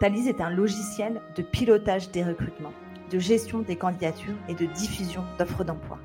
[0.00, 2.72] Thalys est un logiciel de pilotage des recrutements,
[3.10, 5.98] de gestion des candidatures et de diffusion d'offres d'emploi.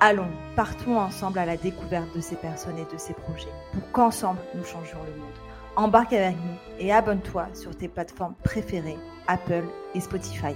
[0.00, 4.40] Allons, partons ensemble à la découverte de ces personnes et de ces projets pour qu'ensemble
[4.54, 5.32] nous changions le monde.
[5.76, 10.54] Embarque avec nous et abonne-toi sur tes plateformes préférées, Apple et Spotify.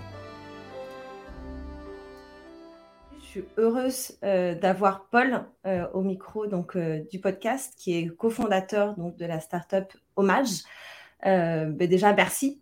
[3.20, 8.06] Je suis heureuse euh, d'avoir Paul euh, au micro donc, euh, du podcast, qui est
[8.14, 10.60] cofondateur donc, de la startup Hommage.
[11.22, 12.60] Ben déjà, merci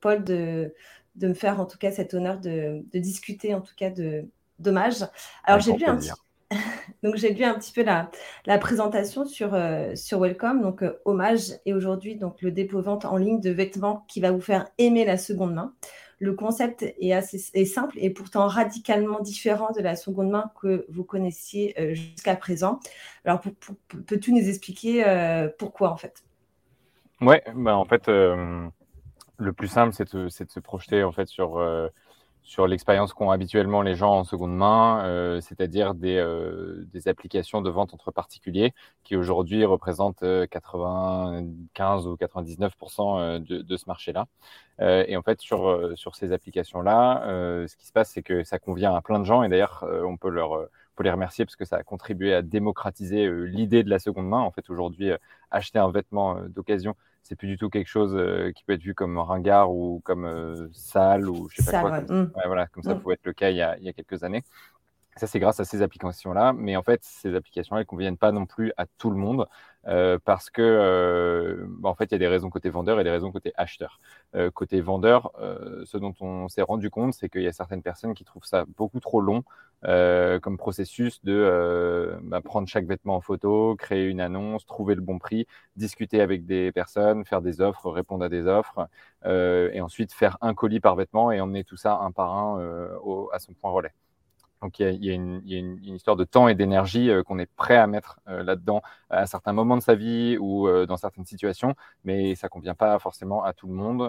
[0.00, 0.74] Paul de,
[1.16, 4.24] de, me faire en tout cas cet honneur de, de discuter en tout cas de
[4.58, 5.06] d'Hommage.
[5.44, 6.10] Alors j'ai lu un petit...
[7.02, 8.10] donc j'ai lu un petit peu la,
[8.46, 9.56] la présentation sur,
[9.94, 14.20] sur Welcome, donc Hommage est aujourd'hui donc le dépôt vente en ligne de vêtements qui
[14.20, 15.74] va vous faire aimer la seconde main
[16.20, 21.04] le concept est assez simple et pourtant radicalement différent de la seconde main que vous
[21.04, 22.80] connaissiez euh, jusqu'à présent.
[23.24, 23.40] Alors,
[24.06, 26.24] peux-tu nous expliquer euh, pourquoi en fait?
[27.20, 28.68] Ouais, bah en fait, euh,
[29.38, 31.58] le plus simple, c'est de, de, se projeter en fait sur
[32.48, 37.60] sur l'expérience qu'ont habituellement les gens en seconde main, euh, c'est-à-dire des, euh, des, applications
[37.60, 38.72] de vente entre particuliers
[39.04, 44.28] qui aujourd'hui représentent 95 euh, ou 99% de, de, ce marché-là.
[44.80, 47.22] et en fait, sur, sur ces applications-là,
[47.68, 50.16] ce qui se passe, c'est que ça convient à plein de gens et d'ailleurs, on
[50.16, 53.98] peut leur peut les remercier parce que ça a contribué à démocratiser l'idée de la
[53.98, 54.40] seconde main.
[54.40, 55.10] En fait, aujourd'hui,
[55.50, 58.94] acheter un vêtement d'occasion, c'est plus du tout quelque chose euh, qui peut être vu
[58.94, 62.00] comme ringard ou comme euh, sale ou je sais pas quoi.
[62.02, 62.32] Comme, mmh.
[62.46, 63.00] voilà, comme ça mmh.
[63.00, 64.44] pouvait être le cas il y a, il y a quelques années.
[65.18, 66.52] Ça, c'est grâce à ces applications-là.
[66.52, 69.46] Mais en fait, ces applications-là, elles ne conviennent pas non plus à tout le monde
[69.88, 73.04] euh, parce que, euh, bah, en fait, il y a des raisons côté vendeur et
[73.04, 74.00] des raisons côté acheteur.
[74.36, 75.32] Euh, côté vendeur,
[75.84, 78.64] ce dont on s'est rendu compte, c'est qu'il y a certaines personnes qui trouvent ça
[78.76, 79.42] beaucoup trop long
[79.84, 85.00] euh, comme processus de bah, prendre chaque vêtement en photo, créer une annonce, trouver le
[85.00, 85.46] bon prix,
[85.76, 88.88] discuter avec des personnes, faire des offres, répondre à des offres,
[89.24, 93.30] et ensuite faire un colis par vêtement et emmener tout ça un par un au,
[93.32, 93.92] à son point relais.
[94.62, 97.86] Donc il y a, une, histoire de temps et d'énergie euh, qu'on est prêt à
[97.86, 101.74] mettre euh, là-dedans à certains moments de sa vie ou euh, dans certaines situations,
[102.04, 104.02] mais ça convient pas forcément à tout le monde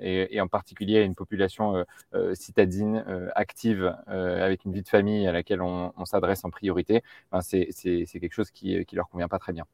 [0.00, 4.88] et, en particulier à une population euh, euh, citadine euh, active avec une vie de
[4.88, 7.68] famille à laquelle on, s'adresse en priorité, ben c'est
[8.12, 9.64] quelque chose qui ne leur convient pas très bien.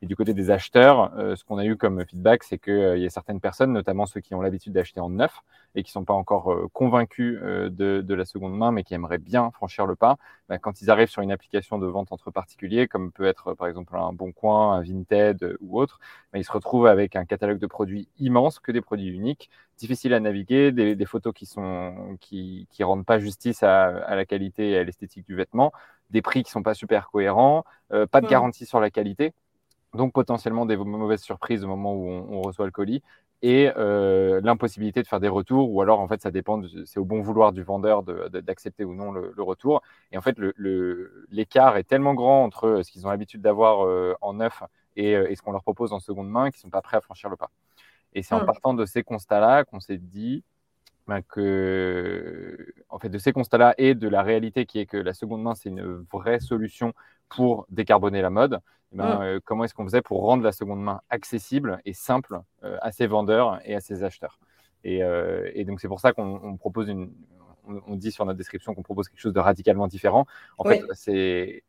[0.00, 3.10] Et du côté des acheteurs, ce qu'on a eu comme feedback, c'est qu'il y a
[3.10, 5.40] certaines personnes, notamment ceux qui ont l'habitude d'acheter en neuf
[5.74, 7.68] et qui sont pas encore convaincus de,
[8.00, 10.16] de, la seconde main, mais qui aimeraient bien franchir le pas,
[10.48, 13.68] ben quand ils arrivent sur une application de vente entre particuliers, comme peut être par
[13.68, 16.00] exemple un Bon Coin, un Vinted ou autre,
[16.32, 19.50] ben ils se retrouvent avec un catalogue de produits immense, que des produits uniques,
[19.82, 24.70] difficile à naviguer, des, photos qui sont qui, qui rendent pas justice à, la qualité
[24.70, 25.72] et à l'esthétique du vêtement,
[26.10, 29.32] des prix qui sont pas super cohérents, euh, pas de garantie sur la qualité,
[29.94, 33.02] donc potentiellement des mauvaises surprises au moment où on, reçoit le colis
[33.42, 37.04] et euh, l'impossibilité de faire des retours ou alors en fait ça dépend c'est au
[37.04, 39.82] bon vouloir du vendeur d'accepter ou non le, retour
[40.12, 40.36] et en fait
[41.28, 44.62] l'écart est tellement grand entre ce qu'ils ont l'habitude d'avoir euh, en neuf
[44.96, 47.28] et, et ce qu'on leur propose en seconde main qu'ils sont pas prêts à franchir
[47.28, 47.50] le pas.
[48.14, 48.46] Et c'est en mmh.
[48.46, 50.44] partant de ces constats-là qu'on s'est dit
[51.06, 55.14] ben, que, en fait, de ces constats-là et de la réalité qui est que la
[55.14, 56.92] seconde main, c'est une vraie solution
[57.28, 58.60] pour décarboner la mode,
[58.92, 59.22] eh ben, mmh.
[59.22, 62.92] euh, comment est-ce qu'on faisait pour rendre la seconde main accessible et simple euh, à
[62.92, 64.38] ses vendeurs et à ses acheteurs?
[64.84, 67.12] Et, euh, et donc, c'est pour ça qu'on propose une.
[67.64, 70.26] On, dit sur notre description qu'on propose quelque chose de radicalement différent.
[70.58, 71.62] En fait, c'est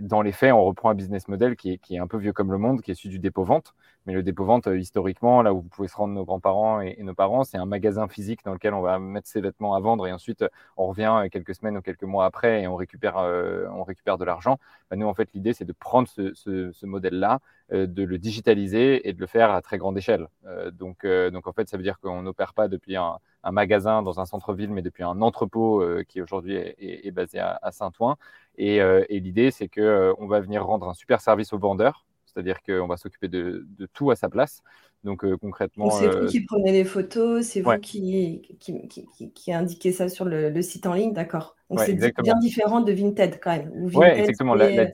[0.00, 2.58] dans les faits, on reprend un business model qui est, un peu vieux comme le
[2.58, 3.74] monde, qui est celui du dépôt-vente.
[4.06, 7.14] Mais le dépôt-vente, euh, historiquement, là où vous pouvez se rendre nos grands-parents et, nos
[7.14, 10.12] parents, c'est un magasin physique dans lequel on va mettre ses vêtements à vendre et
[10.12, 10.44] ensuite
[10.76, 14.58] on revient euh, quelques semaines ou quelques mois après et on récupère, euh, de l'argent.
[14.90, 17.40] Bah, nous, en fait, l'idée, c'est de prendre ce, modèle-là,
[17.70, 20.26] de le digitaliser et de le faire à très grande échelle.
[20.72, 23.18] donc, en fait, ça veut dire qu'on n'opère pas depuis un,
[23.52, 28.16] magasin dans un centre-ville, mais depuis un entrepôt qui aujourd'hui est, basé à Saint-Ouen.
[28.62, 32.62] Et, et l'idée, c'est qu'on on va venir rendre un super service aux vendeurs c'est-à-dire
[32.62, 34.62] qu'on va s'occuper de, tout à sa place.
[35.04, 35.90] Donc euh, concrètement.
[35.90, 40.24] C'est vous euh, qui prenez les photos, c'est vous qui, qui, qui, indiquez ça sur
[40.24, 41.56] le, site en ligne, d'accord.
[41.70, 43.70] Donc c'est bien différent de Vinted quand même.
[43.74, 44.56] Oui, exactement.
[44.56, 44.92] il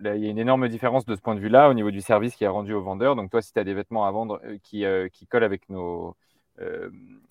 [0.00, 2.44] y a une énorme différence de ce point de vue-là au niveau du service qui
[2.44, 3.16] est rendu aux vendeurs.
[3.16, 6.16] Donc toi, si tu as des vêtements à vendre euh, qui collent avec nos,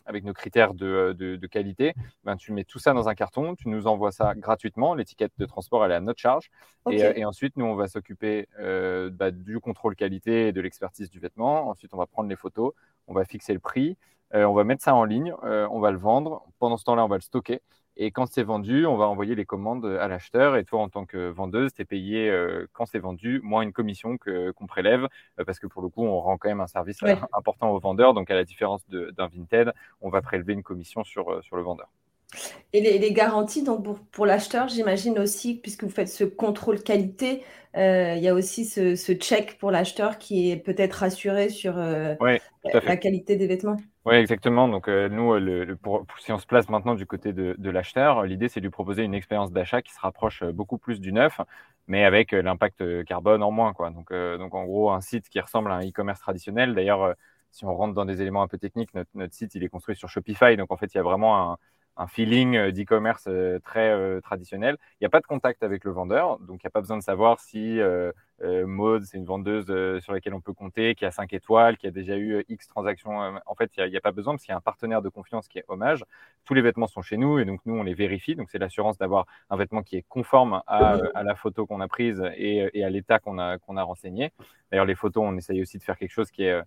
[0.06, 3.69] avec nos critères de, de, qualité, ben, tu mets tout ça dans un carton, tu
[3.69, 4.94] nous envoies ça gratuitement.
[4.94, 6.50] L'étiquette de transport, elle est à notre charge.
[6.89, 11.19] Et, et, ensuite, nous, on va s'occuper bah, du contrôle qualité et de l'expertise du
[11.19, 11.69] vêtement.
[11.69, 12.73] Ensuite, on va prendre les photos,
[13.07, 13.97] on va fixer le prix,
[14.33, 16.44] on va mettre ça en ligne, on va le vendre.
[16.59, 17.62] Pendant ce temps-là, on va le stocker.
[17.97, 20.55] Et quand c'est vendu, on va envoyer les commandes à l'acheteur.
[20.55, 23.73] Et toi, en tant que vendeuse, tu es payé euh, quand c'est vendu, moins une
[23.73, 25.07] commission qu'on prélève,
[25.39, 27.03] euh, parce que pour le coup, on rend quand même un service
[27.33, 28.13] important au vendeur.
[28.13, 31.63] Donc, à la différence d'un Vinted, on va prélever une commission sur, euh, sur le
[31.63, 31.89] vendeur.
[32.74, 37.44] Et les, garanties, donc pour, l'acheteur, j'imagine aussi, puisque vous faites ce contrôle qualité,
[37.75, 43.36] il y a aussi ce, check pour l'acheteur qui est peut-être rassuré sur la qualité
[43.36, 43.78] des vêtements.
[44.06, 44.68] Oui, exactement.
[44.68, 48.24] Donc, euh, nous, le, pour, si on se place maintenant du côté de, de l'acheteur,
[48.24, 51.13] l'idée, c'est de lui proposer une expérience d'achat qui se rapproche euh, beaucoup plus du
[51.13, 51.39] neuf,
[51.86, 53.74] mais avec euh, l'impact carbone en moins.
[53.74, 53.92] Quoi.
[53.92, 56.74] Donc, donc, en gros, un site qui ressemble à un e-commerce traditionnel.
[56.74, 57.13] D'ailleurs,
[57.51, 59.95] si on rentre dans des éléments un peu techniques, notre, notre, site, il est construit
[59.95, 60.57] sur Shopify.
[60.57, 61.57] Donc, en fait, il y a vraiment un,
[61.97, 64.77] un feeling euh, d'e-commerce euh, très euh, traditionnel.
[64.93, 66.97] Il n'y a pas de contact avec le vendeur, donc il n'y a pas besoin
[66.97, 67.79] de savoir si
[68.43, 69.67] Maude, c'est une vendeuse
[70.01, 73.39] sur laquelle on peut compter, qui a 5 étoiles, qui a déjà eu X transactions.
[73.45, 75.47] En fait, il n'y a, pas besoin parce qu'il y a un partenaire de confiance
[75.47, 76.03] qui est Hommage.
[76.45, 78.35] Tous les vêtements sont chez nous et donc nous, on les vérifie.
[78.35, 82.23] Donc c'est l'assurance d'avoir un vêtement qui est conforme à, la photo qu'on a prise
[82.35, 84.31] et, à l'état qu'on a, qu'on a renseigné.
[84.71, 86.61] D'ailleurs, les photos, on essaye aussi de faire quelque chose qui est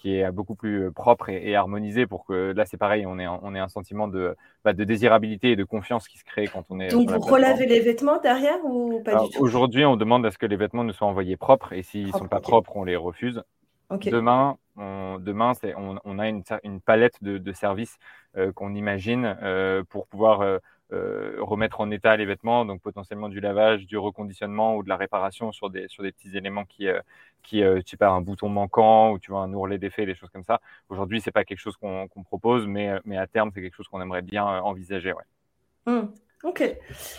[0.00, 3.24] qui est beaucoup plus euh, propre et, harmonisé pour que là c'est pareil, on ait
[3.24, 6.46] un, on est un sentiment de, bah, de désirabilité et de confiance qui se crée
[6.46, 6.88] quand on est.
[6.88, 9.42] Donc vous relavez les vêtements derrière ou pas du tout?
[9.42, 12.12] Aujourd'hui, on demande à ce que les vêtements nous soient envoyés propres et s'ils ne
[12.12, 13.42] sont pas propres, on les refuse.
[13.90, 17.98] Demain, on, demain on, on, a une, une palette de, de services
[18.36, 23.86] euh, qu'on imagine euh, pour pouvoir remettre en état les vêtements, donc potentiellement du lavage,
[23.86, 27.00] du reconditionnement ou de la réparation sur des, sur des petits éléments qui, euh,
[27.42, 30.14] qui euh, tu sais pas, un bouton manquant ou tu vois un ourlet défait, des
[30.14, 30.60] choses comme ça.
[30.88, 34.00] Aujourd'hui, c'est pas quelque chose qu'on propose, mais, mais à terme, c'est quelque chose qu'on
[34.00, 35.12] aimerait bien envisager.
[35.12, 35.92] Ouais.
[35.92, 36.08] Mmh.
[36.42, 36.62] Ok.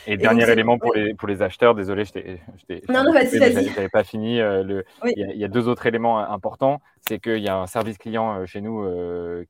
[0.07, 2.41] Et, dernier élément pour, les, pour les acheteurs, désolé, je t'ai.
[2.89, 3.67] Non, non, vas-y, vas-y.
[3.67, 4.39] Je n'avais pas fini.
[4.39, 6.81] le, il, y a, deux autres éléments importants.
[7.07, 8.83] C'est qu'il y a un service client chez nous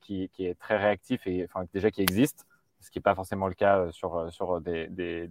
[0.02, 2.46] qui, qui, est très réactif et enfin, déjà qui existe
[2.82, 5.30] ce qui n'est pas forcément le cas euh, sur, euh, sur des,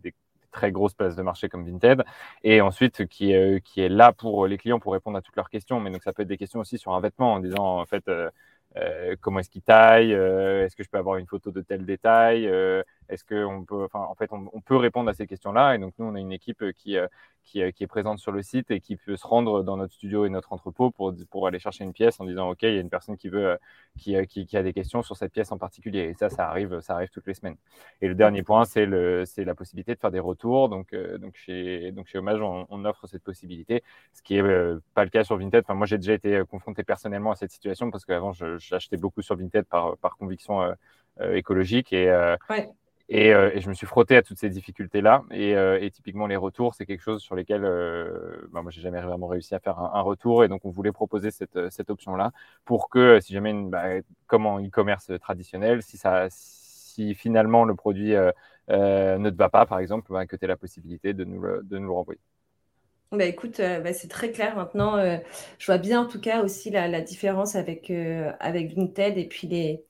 [0.53, 2.03] très grosses places de marché comme Vinted,
[2.43, 5.37] et ensuite qui est, euh, qui est là pour les clients pour répondre à toutes
[5.37, 5.79] leurs questions.
[5.79, 8.11] Mais donc ça peut être des questions aussi sur un vêtement en disant en fait
[9.21, 12.51] comment est-ce qu'il taille, est-ce que je peux avoir une photo de tel détail,
[13.11, 15.75] est-ce qu'on peut, en fait, on, peut répondre à ces questions-là.
[15.75, 17.07] Et donc, nous, on a une équipe qui, euh,
[17.43, 19.93] qui, euh, qui, est présente sur le site et qui peut se rendre dans notre
[19.93, 22.81] studio et notre entrepôt pour, aller chercher une pièce en disant, OK, il y a
[22.81, 23.57] une personne qui euh,
[24.15, 26.11] a des questions sur cette pièce en particulier.
[26.11, 27.57] Et ça, ça arrive, ça arrive toutes les semaines.
[28.01, 30.69] Et le dernier point, c'est la possibilité de faire des retours.
[30.69, 30.95] Donc,
[31.35, 33.83] chez, donc Hommage, on, offre cette possibilité,
[34.13, 34.43] ce qui est
[34.95, 35.65] pas le cas sur Vinted.
[35.65, 39.37] Enfin, moi, j'ai déjà été confronté personnellement à cette situation parce qu'avant, j'achetais beaucoup sur
[39.37, 40.75] Vinted par, conviction
[41.35, 42.37] écologique et, euh,
[43.13, 45.25] et, je me suis frotté à toutes ces difficultés-là.
[45.33, 49.01] Et, euh, typiquement, les retours, c'est quelque chose sur lesquels euh, bah, moi, j'ai jamais
[49.01, 50.45] vraiment réussi à faire un, retour.
[50.45, 52.31] Et donc, on voulait proposer cette, cette option-là
[52.65, 53.85] pour que, si jamais, une, bah,
[54.29, 58.15] comme en e-commerce traditionnel, si, ça, si finalement le produit
[58.69, 61.79] ne te va pas, par exemple, bah, que tu aies la possibilité de nous de
[61.79, 62.21] nous le renvoyer.
[63.13, 64.97] Bah écoute, euh, bah, c'est très clair maintenant.
[64.97, 65.17] Euh,
[65.59, 69.49] je vois bien en tout cas aussi la, différence avec, euh, avec Vinted et puis
[69.49, 69.83] les,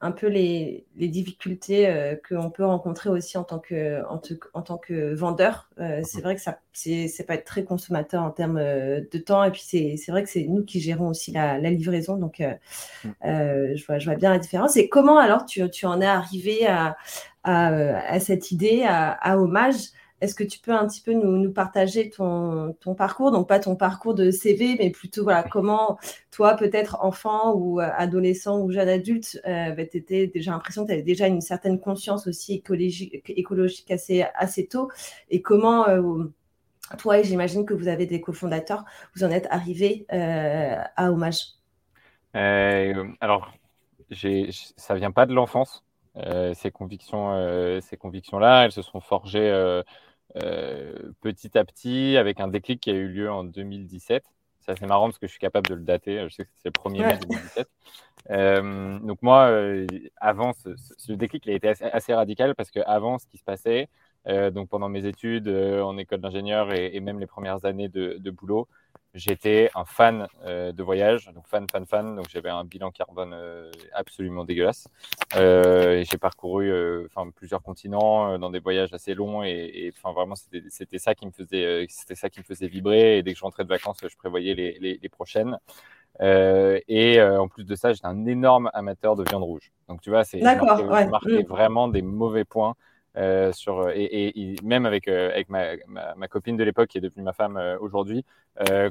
[0.00, 1.92] un peu les, les difficultés
[2.28, 4.20] qu'on peut rencontrer aussi en tant que, en,
[4.54, 5.68] en tant que vendeur.
[6.04, 9.62] c'est vrai que ça c'est, pas être très consommateur en termes de temps et puis
[9.64, 12.16] c'est, c'est vrai que c'est nous qui gérons aussi la, la livraison.
[12.16, 13.10] Donc mmh.
[13.24, 14.76] je, vois, je vois bien la différence.
[14.76, 16.96] Et comment alors tu, tu en es arrivé à,
[17.42, 17.74] à,
[18.06, 19.90] à cette idée, à, à Hommage?
[20.20, 23.30] Est-ce que tu peux un petit peu nous, partager ton, parcours?
[23.30, 25.98] Donc, pas ton parcours de CV, mais plutôt voilà, comment
[26.30, 30.92] toi, peut-être enfant ou euh, adolescent ou jeune adulte, euh, bah, j'ai l'impression que tu
[30.92, 34.90] avais déjà une certaine conscience aussi écologique, écologique assez, assez tôt.
[35.30, 36.24] Et comment, euh,
[36.98, 38.84] toi, et j'imagine que vous avez des cofondateurs,
[39.14, 41.54] vous en êtes arrivé à Hommage
[42.32, 43.52] Alors,
[44.76, 45.84] ça vient pas de l'enfance.
[46.54, 49.82] ces convictions, ces convictions-là, elles se sont forgées euh,
[50.34, 54.24] petit à petit avec un déclic qui a eu lieu en 2017.
[54.60, 56.28] C'est assez marrant parce que je suis capable de le dater.
[56.28, 57.68] Je sais que c'est le 1er mai 2017.
[58.30, 59.86] Euh, donc moi, euh,
[60.18, 63.88] avant, ce, déclic il a été assez, radical parce que avant, ce qui se passait,
[64.26, 68.68] donc pendant mes études en école d'ingénieur et, même les premières années de, de boulot,
[69.18, 72.16] j'étais un fan euh, de voyage, donc fan, fan, fan.
[72.16, 74.88] Donc j'avais un bilan carbone euh, absolument dégueulasse.
[75.36, 76.72] Euh, j'ai parcouru
[77.06, 81.32] enfin plusieurs continents dans des voyages assez longs et enfin vraiment c'était ça qui me
[81.32, 83.18] faisait c'était ça qui me faisait vibrer.
[83.18, 85.58] Et dès que je rentrais de vacances, je prévoyais les, les, les prochaines.
[86.20, 89.72] et en plus de ça, j'étais un énorme amateur de viande rouge.
[89.88, 91.46] Donc tu vois, c'est marqué, mm.
[91.46, 92.74] vraiment des mauvais points
[93.18, 97.00] euh, sur, et, et, même avec, euh, avec ma, ma, copine de l'époque qui est
[97.00, 98.24] devenue ma femme euh, aujourd'hui,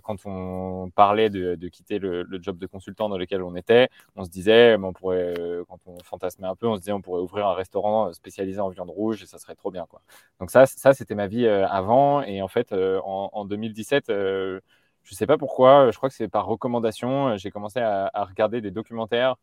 [0.03, 3.89] quand on parlait de, de quitter le, le, job de consultant dans lequel on était,
[4.15, 5.33] on se disait, on pourrait,
[5.67, 8.69] quand on fantasmait un peu, on se disait on pourrait ouvrir un restaurant spécialisé en
[8.69, 9.85] viande rouge et ça serait trop bien.
[9.89, 10.01] Quoi.
[10.39, 12.21] Donc ça, ça c'était ma vie avant.
[12.21, 16.29] Et en fait, en, en, 2017, je ne sais pas pourquoi, je crois que c'est
[16.29, 19.35] par recommandation, j'ai commencé à, regarder des documentaires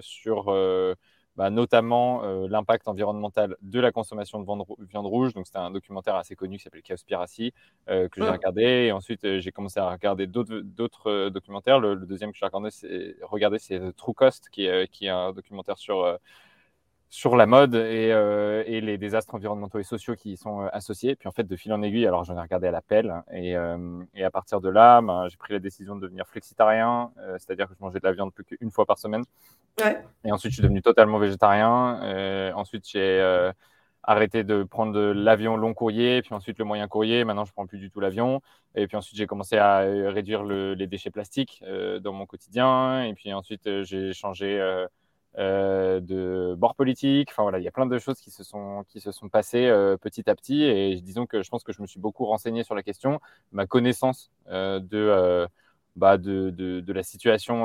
[0.00, 0.50] sur
[1.36, 4.44] bah, notamment euh, l'impact environnemental de la consommation de
[4.88, 5.32] viande rouge.
[5.32, 7.54] Donc, c'était un documentaire assez connu qui s'appelle Cowspiracy
[7.88, 8.62] euh, que j'ai regardé.
[8.62, 11.80] Et ensuite, euh, j'ai commencé à regarder d'autres documentaires.
[11.80, 12.46] Le, deuxième que j'ai
[13.22, 16.18] regardé, c'est True Cost, qui est un documentaire sur
[17.12, 20.68] sur la mode et, euh, et, les désastres environnementaux et sociaux qui y sont euh,
[20.72, 21.14] associés.
[21.14, 24.02] Puis en fait, de fil en aiguille, alors j'en ai regardé à l'appel et, euh,
[24.14, 27.74] et, à partir de là, ben, j'ai pris la décision de devenir flexitarien, c'est-à-dire que
[27.78, 29.24] je mangeais de la viande plus qu'une fois par semaine.
[29.78, 30.02] Ouais.
[30.24, 32.52] Et ensuite, je suis devenu totalement végétarien.
[32.56, 33.52] ensuite, j'ai
[34.04, 37.24] arrêté de prendre l'avion long courrier, puis ensuite le moyen courrier.
[37.24, 38.40] Maintenant, je prends plus du tout l'avion.
[38.74, 41.62] Et puis ensuite, j'ai commencé à réduire le, les déchets plastiques
[42.00, 43.04] dans mon quotidien.
[43.04, 44.58] Et puis ensuite, j'ai changé
[45.38, 47.30] euh, de bord politique.
[47.30, 49.66] Enfin voilà, il y a plein de choses qui se sont, qui se sont passées
[49.66, 50.62] euh, petit à petit.
[50.64, 53.20] Et disons que je pense que je me suis beaucoup renseigné sur la question.
[53.50, 55.48] Ma connaissance euh, de,
[55.96, 57.64] bah, de, de, de, la situation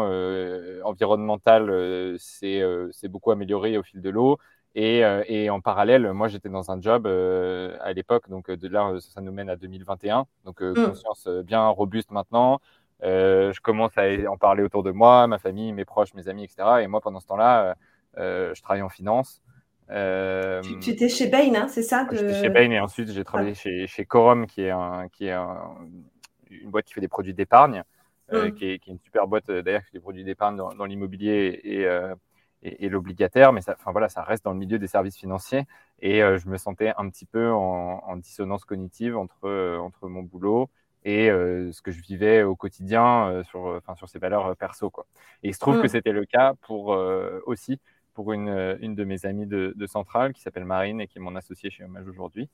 [0.83, 2.63] environnementale s'est
[3.09, 4.37] beaucoup améliorée au fil de l'eau.
[4.75, 9.21] Et, et, en parallèle, moi, j'étais dans un job à l'époque, donc de là, ça
[9.21, 10.25] nous mène à 2021.
[10.45, 10.73] Donc, mmh.
[10.73, 12.61] conscience bien robuste maintenant.
[13.03, 16.45] Euh, je commence à en parler autour de moi, ma famille, mes proches, mes amis,
[16.45, 16.81] etc.
[16.81, 17.73] Et moi, pendant ce temps-là, euh,
[18.17, 19.41] euh, je travaille en finance.
[19.89, 23.87] tu, étais chez Bain, hein, c'est ça J'étais chez Bain et ensuite j'ai travaillé chez,
[23.87, 27.83] chez Corum, qui est, un, qui est une boîte qui fait des produits d'épargne,
[28.31, 28.51] mm.
[28.53, 31.61] qui, est, qui, est, une super boîte d'ailleurs qui fait des produits d'épargne dans, l'immobilier
[31.63, 31.81] et,
[32.63, 35.67] et, et l'obligataire, mais ça, voilà, ça reste dans le milieu des services financiers.
[35.99, 40.69] Et je me sentais un petit peu en, en dissonance cognitive entre, entre mon boulot
[41.07, 44.55] et euh, ce que je vivais au quotidien euh, sur, enfin, sur ces valeurs euh,
[44.55, 44.89] perso.
[44.89, 45.07] Quoi.
[45.41, 45.89] Et il se trouve que mmh.
[45.89, 46.87] c'était le cas pour,
[47.45, 47.79] aussi
[48.13, 48.49] pour une,
[48.81, 51.69] une de mes amies de, de Centrale qui s'appelle Marine et qui est mon associée
[51.69, 52.49] chez Hommage aujourd'hui.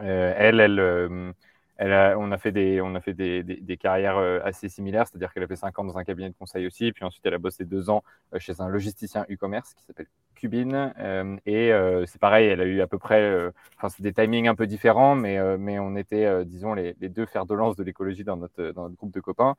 [0.00, 1.34] elle, elle,
[1.80, 5.48] on a fait des, on a fait des, des, carrières assez similaires, c'est-à-dire qu'elle a
[5.48, 7.90] fait 5 ans dans un cabinet de conseil aussi, puis ensuite elle a bossé 2
[7.90, 8.02] ans
[8.38, 10.06] chez un logisticien e-commerce qui s'appelle
[10.40, 10.94] Cubine.
[10.98, 14.12] Euh, et euh, c'est pareil, elle a eu à peu près, euh, enfin, c'est des
[14.12, 17.84] timings un peu différents, mais, mais on était, disons, les, deux fers de lance de
[17.84, 19.54] l'écologie dans notre, dans notre groupe de copains.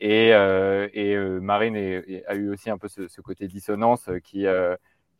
[0.00, 4.46] Et, et Marine a eu aussi un peu ce, côté dissonance qui,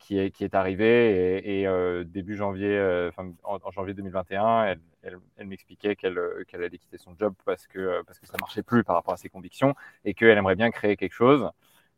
[0.02, 1.40] qui, est, qui est arrivé.
[1.44, 2.78] Et, et début janvier,
[3.09, 6.18] enfin, en, janvier 2021, elle, m'expliquait qu'elle
[6.49, 9.16] qu'elle allait quitter son job parce que, parce que ça marchait plus par rapport à
[9.16, 11.50] ses convictions et qu'elle aimerait bien créer quelque chose.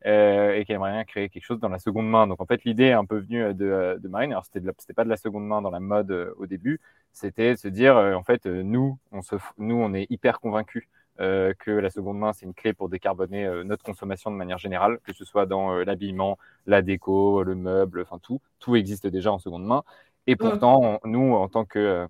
[0.07, 2.27] Euh, et qu'elle aimerait bien créer quelque chose dans la seconde main.
[2.27, 4.33] Donc en fait, l'idée est un peu venue euh, de, euh, de Marine.
[4.33, 6.81] Alors c'était, c'était pas de la seconde main dans la mode au début,
[7.13, 10.87] c'était de se dire en fait nous, on se, nous on est hyper convaincus
[11.19, 15.13] que la seconde main c'est une clé pour décarboner notre consommation de manière générale, que
[15.13, 19.65] ce soit dans l'habillement, la déco, le meuble, enfin tout, tout existe déjà en seconde
[19.65, 19.85] main.
[20.27, 22.09] Et pourtant, nous en tant que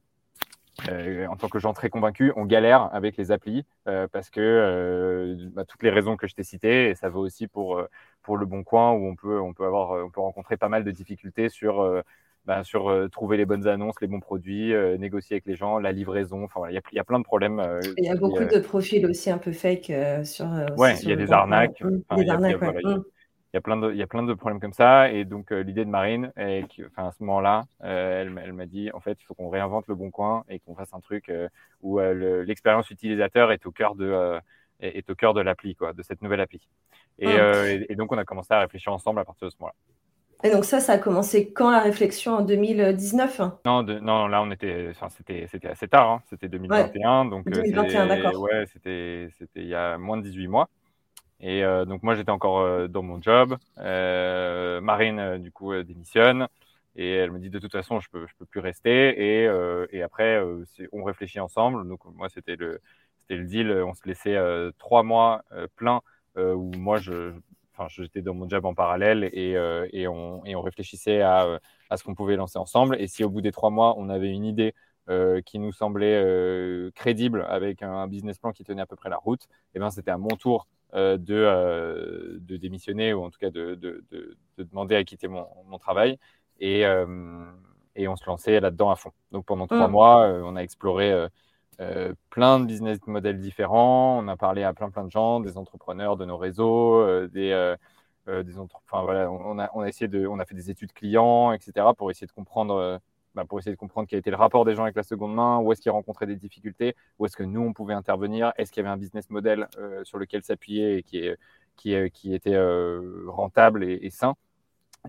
[0.88, 4.40] euh, en tant que gens très convaincus, on galère avec les applis euh, parce que
[4.40, 7.80] euh, bah, toutes les raisons que je t'ai citées, et ça vaut aussi pour
[8.22, 10.82] pour le Bon Coin où on peut on peut avoir on peut rencontrer pas mal
[10.82, 12.02] de difficultés sur
[12.46, 16.44] bah, sur trouver les bonnes annonces, les bons produits, négocier avec les gens, la livraison.
[16.44, 17.62] Enfin, il y, y, a plein de problèmes.
[17.96, 19.92] il y a beaucoup de profils aussi un peu fake
[20.24, 20.46] sur.
[20.76, 21.82] ouais, il y a des arnaques.
[23.54, 25.12] il y a plein de, il y a plein de problèmes comme ça.
[25.12, 28.66] Et donc, euh, l'idée de Marine, est enfin, à ce moment-là, euh, elle, elle m'a
[28.66, 31.28] dit, en fait, il faut qu'on réinvente le bon coin et qu'on fasse un truc
[31.28, 31.48] euh,
[31.80, 34.40] où l'expérience utilisateur est au cœur de,
[34.80, 36.66] est, au cœur de l'appli, quoi, de cette nouvelle appli.
[37.20, 37.70] Et, ah.
[37.88, 39.76] et, donc, on a commencé à réfléchir ensemble à partir de ce moment-là.
[40.44, 42.34] Et donc ça, ça a commencé quand la réflexion?
[42.34, 46.22] En 2019 non, non, là on était, enfin c'était, c'était assez tard, hein.
[46.28, 48.38] c'était 2021, donc 2021, d'accord.
[48.40, 50.68] Ouais, c'était, c'était il y a moins de 18 mois.
[51.40, 53.56] Et euh, donc moi j'étais encore euh, dans mon job.
[53.78, 56.46] Euh, Marine du coup démissionne
[56.96, 59.50] et elle me dit de toute façon je peux je peux plus rester et,
[59.90, 60.40] et après
[60.92, 61.88] on réfléchit ensemble.
[61.88, 62.80] Donc moi c'était le
[63.20, 63.70] c'était le deal.
[63.82, 64.38] On se laissait
[64.78, 65.42] trois mois
[65.76, 66.00] pleins
[66.36, 67.32] où moi je
[67.76, 69.52] enfin j'étais dans mon job en parallèle et,
[69.92, 72.96] et on et on réfléchissait à à ce qu'on pouvait lancer ensemble.
[73.00, 74.74] Et si au bout des trois mois on avait une idée
[75.10, 79.10] euh, qui nous semblait euh, crédible avec un business plan qui tenait à peu près
[79.10, 83.28] la route, et eh ben c'était à mon tour euh, de, de, démissionner ou en
[83.28, 86.18] tout cas de, de, de demander à quitter mon, mon travail.
[86.58, 86.84] Et,
[87.96, 89.10] et, on se lançait là-dedans à fond.
[89.30, 89.90] Donc pendant trois mmh.
[89.90, 91.12] mois, on a exploré
[92.30, 94.18] plein de business models différents.
[94.22, 97.74] On a parlé à plein plein de gens, des entrepreneurs de nos réseaux, des,
[98.26, 101.52] des enfin voilà, on a, on a essayé de, on a fait des études clients,
[101.52, 101.86] etc.
[101.96, 103.00] pour essayer de comprendre
[103.34, 105.58] bah, pour essayer de comprendre quel était le rapport des gens avec la seconde main,
[105.58, 108.82] où est-ce qu'ils rencontraient des difficultés, où est-ce que nous, on pouvait intervenir, est-ce qu'il
[108.82, 111.28] y avait un business model euh, sur lequel s'appuyer et qui,
[111.76, 114.34] qui, qui était euh, rentable et, sain.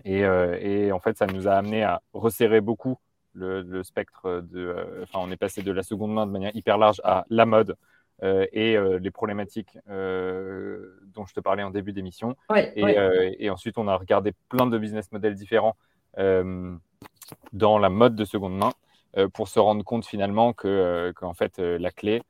[0.04, 2.98] Et, euh, et, en fait, ça nous a amené à resserrer beaucoup
[3.36, 4.74] le, spectre de.
[5.02, 7.76] Enfin, on est passé de la seconde main de manière hyper large à la mode.
[8.22, 12.36] et les problématiques dont je te parlais en début d'émission.
[12.74, 12.96] et,
[13.38, 15.76] et, ensuite, on a regardé plein de business models différents
[17.52, 18.72] dans la mode de seconde main
[19.16, 22.22] euh, pour se rendre compte finalement que euh, qu'en fait euh, la clé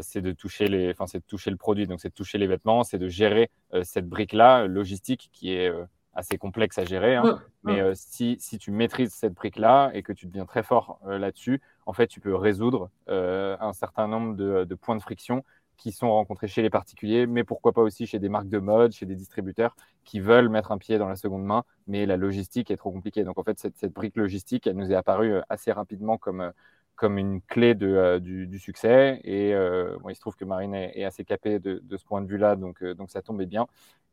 [0.00, 2.46] c'est de toucher les, enfin c'est de toucher le produit, donc c'est de toucher les
[2.46, 3.50] vêtements, c'est de gérer
[3.82, 5.72] cette brique là logistique qui est
[6.16, 7.14] assez complexe à gérer.
[7.14, 7.40] Hein.
[7.62, 7.94] Mais mmh.
[7.94, 12.06] si, si, tu maîtrises cette brique-là et que tu deviens très fort là-dessus, en fait,
[12.06, 15.44] tu peux résoudre un certain nombre de, de, points de friction
[15.76, 18.92] qui sont rencontrés chez les particuliers, mais pourquoi pas aussi chez des marques de mode,
[18.92, 22.70] chez des distributeurs qui veulent mettre un pied dans la seconde main, mais la logistique
[22.70, 23.24] est trop compliquée.
[23.24, 26.50] Donc en fait, cette, brique logistique, elle nous est apparue euh, assez rapidement comme, euh,
[26.94, 29.20] comme une clé de, euh, du, succès.
[29.24, 29.52] Et
[30.00, 32.82] bon, il se trouve que Marine est, assez capée de, ce point de vue-là, donc,
[32.82, 33.66] donc ça tombait bien.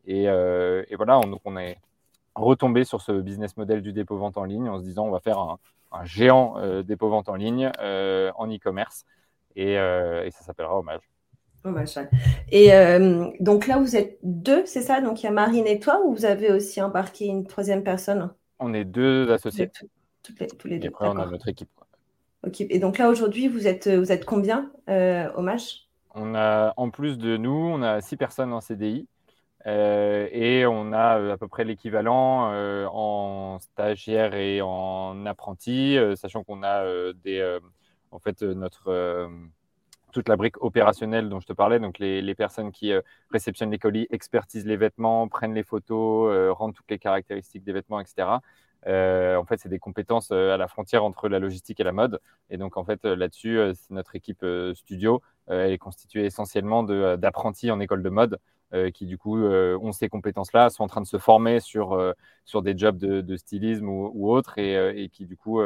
[0.05, 1.77] Et, et voilà, on, donc on est
[2.35, 5.39] retombé sur ce business model du dépôt-vente en ligne en se disant on va faire
[5.39, 5.57] un,
[6.03, 9.05] géant dépôt-vente en ligne en e-commerce.
[9.55, 11.01] Et, et ça s'appellera Hommage.
[12.49, 15.01] Et euh, donc là, vous êtes deux, c'est ça?
[15.01, 18.31] Donc il y a Marine et toi, ou vous avez aussi embarqué une troisième personne?
[18.59, 19.71] On est deux associés.
[20.39, 20.85] les, tous les deux.
[20.85, 21.69] Et après, on a notre équipe.
[22.45, 22.61] Ok.
[22.61, 25.45] Et donc là, aujourd'hui, vous êtes, vous êtes combien euh, au
[26.15, 29.07] On a, en plus de nous, on a six personnes en CDI.
[29.65, 32.51] Euh, et on a à peu près l'équivalent
[32.91, 36.83] en stagiaire et en apprenti, sachant qu'on a
[37.23, 37.59] des,
[38.11, 39.29] en fait, notre
[40.13, 43.01] toute la brique opérationnelle dont je te parlais, donc les, personnes qui euh,
[43.31, 47.73] réceptionnent les colis, expertisent les vêtements, prennent les photos, euh, rendent toutes les caractéristiques des
[47.73, 48.27] vêtements, etc.
[48.85, 52.19] Euh, en fait, c'est des compétences à la frontière entre la logistique et la mode.
[52.49, 55.21] Et donc, en fait, là-dessus, notre équipe studio.
[55.49, 58.39] est constituée essentiellement d'apprentis en école de mode
[58.93, 62.77] qui, du coup, ont ces compétences-là, sont en train de se former sur, sur des
[62.77, 65.61] jobs de, stylisme ou, ou autres et, qui, du coup,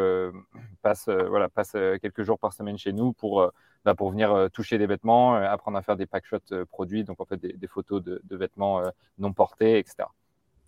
[0.81, 3.49] passent, voilà, passent quelques jours par semaine chez nous pour
[3.87, 7.05] bah, pour venir euh, toucher des vêtements, euh, apprendre à faire des packshots euh, produits,
[7.05, 8.81] donc en fait des, photos de, vêtements
[9.17, 10.09] non portés, etc.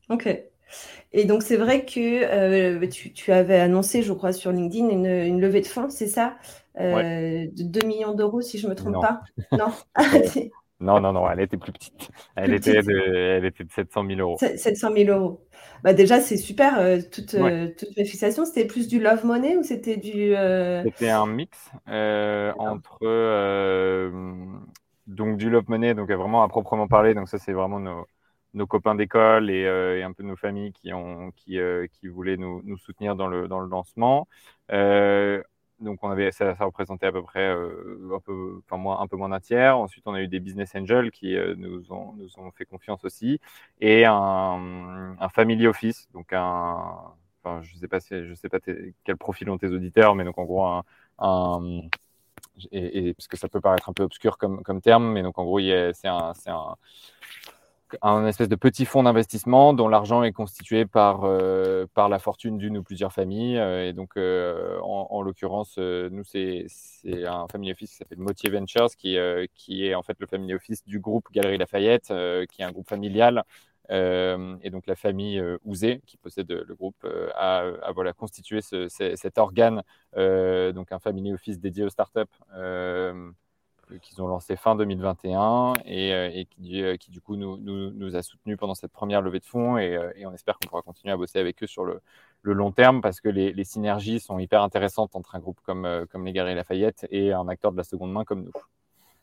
[0.09, 0.27] Ok.
[1.11, 5.67] Et donc c'est vrai que tu, avais annoncé, je crois, sur LinkedIn une, levée de
[5.67, 6.37] fonds, c'est ça?
[6.77, 9.19] De 2 millions d'euros, si je ne me trompe pas?
[9.51, 9.73] Non
[10.81, 12.09] Non, non, non, elle était plus petite.
[12.35, 14.37] Elle, était, De, elle était de 700 000 euros.
[14.39, 15.41] 700 000 euros.
[15.83, 16.79] Bah déjà, c'est super.
[16.79, 20.35] Euh, toute, euh, toute mes fixations, c'était plus du love money ou c'était du.
[20.35, 22.99] Euh, c'était un mix entre
[25.07, 27.13] donc du love money, donc vraiment à proprement parler.
[27.13, 28.05] Donc ça, c'est vraiment nos,
[28.53, 31.57] nos copains d'école et, et, un peu nos familles qui, ont, qui,
[31.91, 34.27] qui voulaient nous, nous, soutenir dans le, dans le lancement
[35.81, 39.15] donc on avait, ça, représentait à peu près euh, un, peu, enfin, moins, un peu
[39.17, 39.77] moins d'un tiers.
[39.77, 43.03] Ensuite, on a eu des business angels qui euh, nous, ont, nous ont fait confiance
[43.05, 43.39] aussi,
[43.81, 47.13] et un, family office, donc un,
[47.43, 48.59] enfin, je sais pas je sais pas
[49.03, 50.83] quel profil ont tes auditeurs, mais donc en gros un
[52.71, 55.43] et, parce que ça peut paraître un peu obscur comme, comme terme, mais donc en
[55.43, 56.33] gros c'est un,
[58.01, 62.57] un espèce de petit fonds d'investissement dont l'argent est constitué par, euh, par la fortune
[62.57, 63.57] d'une ou plusieurs familles.
[63.57, 66.67] Euh, et donc, euh, en, l'occurrence, nous, c'est
[67.25, 69.17] un family office qui s'appelle Motier Ventures, qui,
[69.55, 72.13] qui est en fait le family office du groupe Galerie Lafayette,
[72.49, 73.43] qui est un groupe familial.
[73.89, 79.83] et donc, la famille Ouzé, qui possède le groupe, a, voilà, constitué cet organe,
[80.15, 82.19] donc un family office dédié aux startups
[84.01, 88.75] qu'ils ont lancé fin 2021 et, euh, euh, qui, du coup nous, a soutenus pendant
[88.75, 91.61] cette première levée de fonds et, euh, on espère qu'on pourra continuer à bosser avec
[91.63, 92.01] eux sur le,
[92.43, 96.31] long terme parce que les, synergies sont hyper intéressantes entre un groupe comme, comme les
[96.31, 98.51] Galeries Lafayette et un acteur de la seconde main comme nous.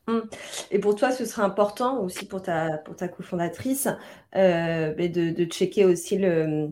[0.07, 0.23] Hum.
[0.71, 3.89] Et pour toi, ce sera important aussi pour ta, pour ta cofondatrice
[4.35, 6.71] euh, de, checker aussi le,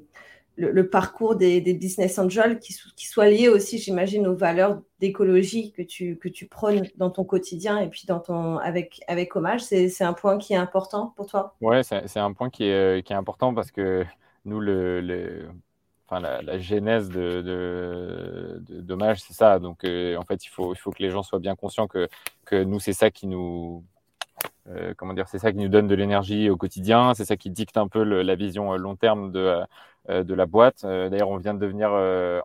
[0.58, 5.82] le, parcours des, business angels qui, qui soient liés aussi, j'imagine, aux valeurs d'écologie que
[5.82, 9.62] tu, que tu prônes dans ton quotidien et puis dans ton, avec, avec Hommage.
[9.62, 11.56] C'est un point qui est important pour toi?
[11.62, 14.06] Oui, c'est un point qui est, qui est important parce que
[14.46, 15.50] nous, le,
[16.08, 19.60] enfin, la, genèse de, de, c'est ça.
[19.60, 22.08] Donc, euh, en fait, il faut, il faut que les gens soient bien conscients que,
[22.46, 23.84] que nous, c'est ça qui nous
[24.98, 27.78] comment dire, c'est ça qui nous donne de l'énergie au quotidien, c'est ça qui dicte
[27.78, 29.60] un peu la vision long terme de,
[30.10, 30.84] de la boîte.
[30.84, 31.92] D'ailleurs, on vient de devenir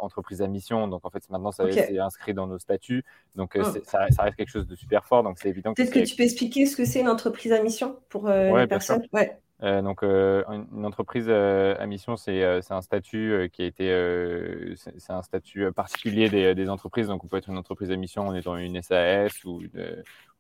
[0.00, 3.04] entreprise à mission, donc en fait maintenant ça c'est inscrit dans nos statuts,
[3.37, 3.64] donc mmh.
[3.85, 5.74] ça, ça, reste quelque chose de super fort, donc c'est évident.
[5.74, 9.06] Peut-être que, tu peux expliquer ce que c'est une entreprise à mission pour les personnes.
[9.12, 9.38] Ouais.
[9.62, 10.42] Euh, donc, euh,
[10.73, 16.29] une entreprise euh, à mission, c'est un statut qui a été, c'est un statut particulier
[16.31, 17.09] des, des, entreprises.
[17.09, 19.61] Donc, on peut être une entreprise à mission en étant une SAS ou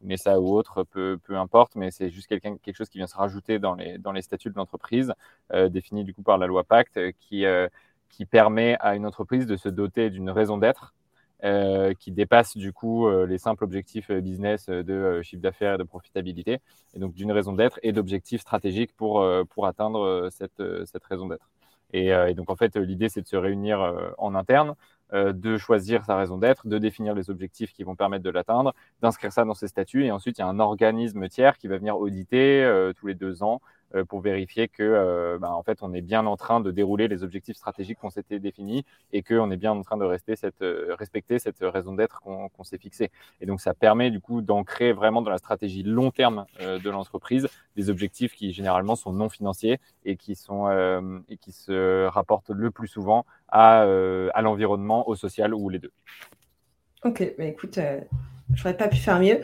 [0.02, 3.06] une, SA ou autre, peu, peu importe, mais c'est juste quelqu'un, quelque chose qui vient
[3.06, 5.12] se rajouter dans les, dans les statuts de l'entreprise,
[5.68, 7.44] défini du coup par la loi Pacte, qui,
[8.08, 10.99] qui permet à une entreprise de se doter d'une raison d'être euh,
[11.98, 15.82] qui dépasse du coup euh, les simples objectifs euh, business de chiffre d'affaires et de
[15.82, 16.60] profitabilité,
[16.94, 21.48] et donc d'une raison d'être et d'objectifs stratégiques pour, pour atteindre cette, cette raison d'être.
[21.92, 23.80] Et, donc en fait, l'idée, c'est de se réunir
[24.18, 24.74] en interne,
[25.12, 29.32] de choisir sa raison d'être, de définir les objectifs qui vont permettre de l'atteindre, d'inscrire
[29.32, 31.98] ça dans ses statuts, et ensuite il y a un organisme tiers qui va venir
[31.98, 36.00] auditer tous les deux ans euh, pour vérifier que euh, ben, en fait on est
[36.00, 39.72] bien en train de dérouler les objectifs stratégiques qu'on s'était définis et qu'on est bien
[39.72, 43.10] en train de euh, respecter cette raison d'être qu'on s'est fixée.
[43.40, 47.48] Et donc ça permet du coup d'ancrer vraiment dans la stratégie long terme de l'entreprise
[47.76, 50.70] des objectifs qui généralement sont non financiers et qui sont
[51.28, 53.84] et qui se rapportent le plus souvent à,
[54.42, 55.92] l'environnement, au social ou les deux.
[57.04, 57.78] Ok, bah écoute,
[58.54, 59.40] je n'aurais pas pu faire mieux.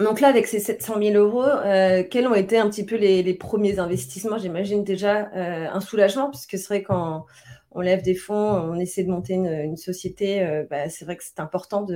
[0.00, 3.34] Donc là, avec ces 700 000 euros, euh, quels ont été un petit peu les,
[3.34, 4.38] premiers investissements?
[4.38, 7.26] J'imagine déjà euh, un soulagement, puisque c'est vrai quand
[7.70, 11.22] on lève des fonds, on essaie de monter une, société, euh, bah, c'est vrai que
[11.22, 11.86] c'est important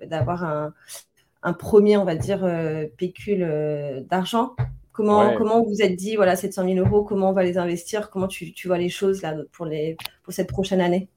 [0.00, 0.72] d'avoir
[1.42, 2.48] un, premier, on va dire,
[2.96, 4.54] pécule d'argent.
[4.92, 8.08] Comment, comment vous êtes dit, voilà, 700 000 euros, comment on va les investir?
[8.08, 11.08] Comment tu, tu vois les choses là, pour, les, pour cette prochaine année?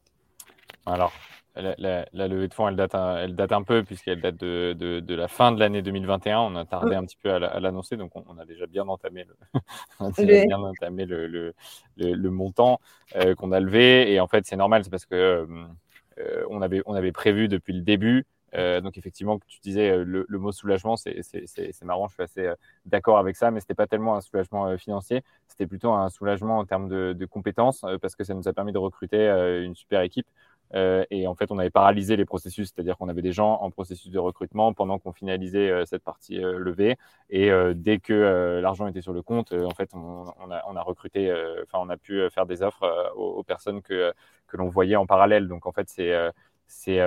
[0.86, 1.14] Alors,
[1.56, 5.16] la, levée de fonds, elle date un, elle date un peu puisqu'elle date de, de,
[5.16, 6.40] la fin de l'année 2021.
[6.40, 10.46] On a tardé un petit peu à l'annoncer, donc on, a déjà bien entamé le,
[10.48, 11.54] bien entamé le,
[11.98, 12.80] le, montant
[13.16, 14.12] euh, qu'on a levé.
[14.12, 15.48] Et en fait, c'est normal, c'est parce que
[16.20, 18.26] euh, on, avait, on avait prévu depuis le début.
[18.54, 21.22] Euh, donc effectivement, tu disais le, mot soulagement, c'est
[21.84, 22.50] marrant, je suis assez
[22.86, 26.66] d'accord avec ça, mais c'était pas tellement un soulagement financier, c'était plutôt un soulagement en
[26.66, 29.28] termes de, de compétences parce que ça nous a permis de recruter
[29.66, 30.28] une super équipe.
[30.74, 33.70] Euh, et en fait, on avait paralysé les processus, c'est-à-dire qu'on avait des gens en
[33.70, 36.98] processus de recrutement pendant qu'on finalisait euh, cette partie euh, levée.
[37.30, 41.32] Et dès que l'argent était sur le compte, en fait, on, a, recruté,
[41.64, 44.14] enfin, on a pu faire des offres aux, personnes que,
[44.48, 45.48] que l'on voyait en parallèle.
[45.48, 47.02] Donc, en fait, c'est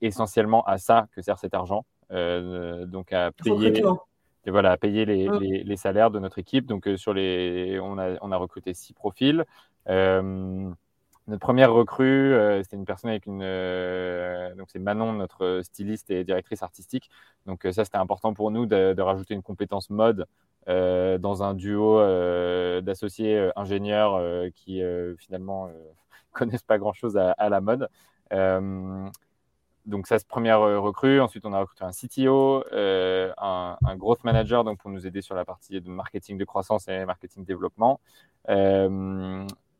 [0.00, 1.84] essentiellement à ça que sert cet argent.
[2.10, 3.70] donc, à payer.
[3.70, 3.82] Les,
[4.44, 5.38] et voilà, à payer les, mmh.
[5.40, 6.66] les, les, salaires de notre équipe.
[6.66, 9.44] Donc, sur les, on a, on a recruté six profils.
[11.28, 13.42] Notre première recrue, euh, c'était une personne avec une.
[13.42, 17.10] Euh, donc, c'est Manon, notre styliste et directrice artistique.
[17.44, 20.26] Donc, euh, ça, c'était important pour nous de, rajouter une compétence mode
[20.66, 21.98] dans un duo
[22.82, 24.20] d'associés ingénieurs
[24.54, 24.82] qui,
[25.18, 25.70] finalement,
[26.32, 27.88] connaissent pas grand-chose à, la mode.
[29.86, 31.20] donc, ça, c'est première recrue.
[31.20, 35.34] Ensuite, on a recruté un CTO, un, un, growth manager donc pour nous aider sur
[35.34, 38.00] la partie de marketing de croissance et marketing développement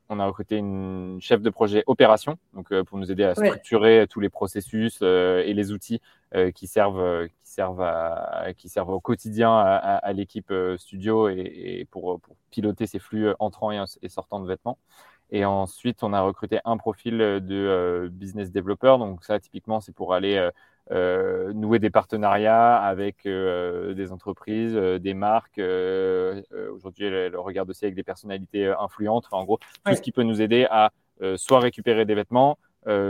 [0.08, 4.06] on a recruté une chef de projet opération, donc euh, pour nous aider à structurer
[4.08, 6.00] tous les processus euh, et les outils
[6.34, 12.20] euh, qui servent qui servent à, qui servent au quotidien à, l'équipe studio et, pour,
[12.50, 14.78] piloter ces flux entrants et, sortants de vêtements.
[15.30, 18.96] Et ensuite, on a recruté un profil de business developer.
[18.98, 20.50] Donc ça, typiquement, c'est pour aller euh,
[20.90, 25.58] nouer des partenariats avec euh, des entreprises, euh, des marques.
[25.58, 29.26] Aujourd'hui, elle, regarde aussi avec des personnalités influentes.
[29.32, 30.90] en gros, tout ce qui peut nous aider à
[31.36, 32.58] soit récupérer des vêtements,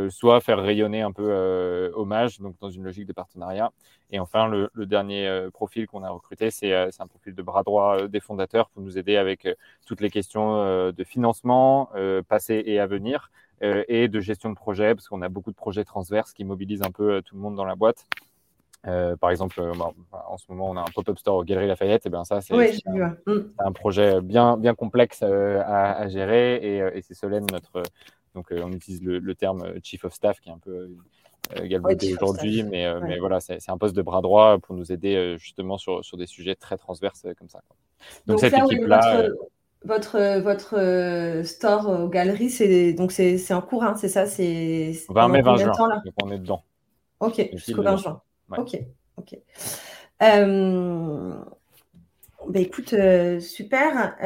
[0.09, 3.71] soit faire rayonner un peu hommage, donc dans une logique de partenariat.
[4.11, 8.21] Et enfin, le, dernier profil qu'on a recruté, c'est un profil de bras droit des
[8.21, 9.47] fondateurs pour nous aider avec
[9.87, 11.91] toutes les questions de financement
[12.29, 15.57] passé et à venir, euh, et de gestion de projet, parce qu'on a beaucoup de
[15.57, 18.07] projets transverses qui mobilisent un peu euh, tout le monde dans la boîte.
[18.87, 22.07] Euh, par exemple, bah, en ce moment, on a un pop-up store au Galerie Lafayette.
[22.07, 23.53] Et bien ça, c'est mm.
[23.59, 26.57] un, projet bien, bien complexe à, gérer.
[26.97, 27.83] Et, c'est Solène, notre.
[28.35, 30.91] Donc, on utilise le, terme Chief of Staff, qui est un peu
[31.65, 32.63] galvaudé aujourd'hui.
[32.63, 36.17] Mais, mais voilà, c'est un poste de bras droit pour nous aider justement sur, sur
[36.17, 37.63] des sujets très transverses comme ça.
[38.27, 39.29] Donc, cette équipe-là
[39.85, 44.93] votre, votre euh, store aux galeries, c'est donc c'est en cours, hein, c'est ça C'est
[45.09, 45.73] 20 mai, 20 juin.
[46.05, 46.63] donc on est dedans.
[47.21, 48.21] Ok, jusqu'au 20 juin.
[48.57, 48.81] Ok,
[49.17, 49.39] ok.
[50.23, 51.33] Euh,
[52.49, 54.17] bah, écoute, euh, super.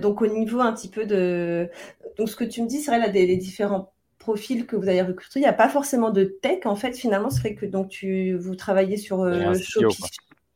[0.00, 1.70] donc au niveau un petit peu de,
[2.18, 4.88] donc ce que tu me dis, c'est vrai là des les différents profils que vous
[4.88, 6.94] avez recrutés, il n'y a pas forcément de tech en fait.
[6.96, 9.18] Finalement, c'est vrai que donc tu vous travaillez sur
[9.54, 10.02] Shopify.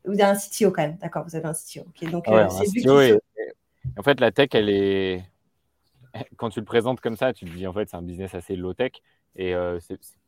[0.06, 1.84] Vous avez un CTO quand même, d'accord, vous avez un CTO.
[2.10, 3.20] donc, c'est
[4.00, 5.22] en fait, la tech, elle est.
[6.38, 8.56] Quand tu le présentes comme ça, tu te dis en fait, c'est un business assez
[8.56, 8.92] low-tech.
[9.36, 9.78] Et euh,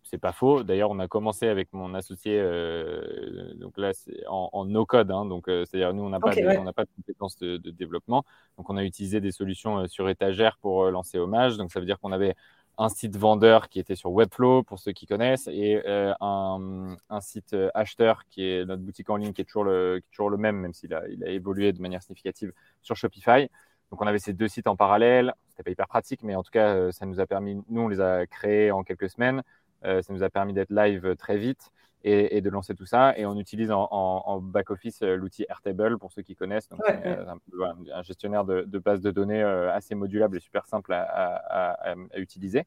[0.02, 0.62] c'est pas faux.
[0.62, 3.92] D'ailleurs, on a commencé avec mon associé, euh, donc là,
[4.28, 5.10] en, en no-code.
[5.10, 8.26] Hein, donc, euh, c'est-à-dire, nous, on n'a pas, de, pas de compétences de, de, développement.
[8.58, 11.56] Donc, on a utilisé des solutions euh, sur étagère pour lancer Hommage.
[11.56, 12.34] Donc, ça veut dire qu'on avait
[12.78, 15.82] un site vendeur qui était sur Webflow, pour ceux qui connaissent, et
[16.20, 20.22] un, un, site acheteur qui est notre boutique en ligne, qui est toujours le, qui
[20.38, 23.48] même, même s'il a, il a évolué de manière significative sur Shopify.
[23.92, 25.34] Donc, on avait ces deux sites en parallèle.
[25.50, 27.88] C'était pas hyper pratique, mais en tout cas, euh, ça nous a permis, nous, on
[27.88, 29.42] les a créés en quelques semaines.
[29.84, 31.70] Euh, ça nous a permis d'être live très vite
[32.04, 33.16] et, de lancer tout ça.
[33.16, 36.68] Et on utilise en, back-office euh, l'outil Airtable pour ceux qui connaissent.
[36.68, 42.64] Donc, un, gestionnaire de, de bases de données assez modulable et super simple à, utiliser.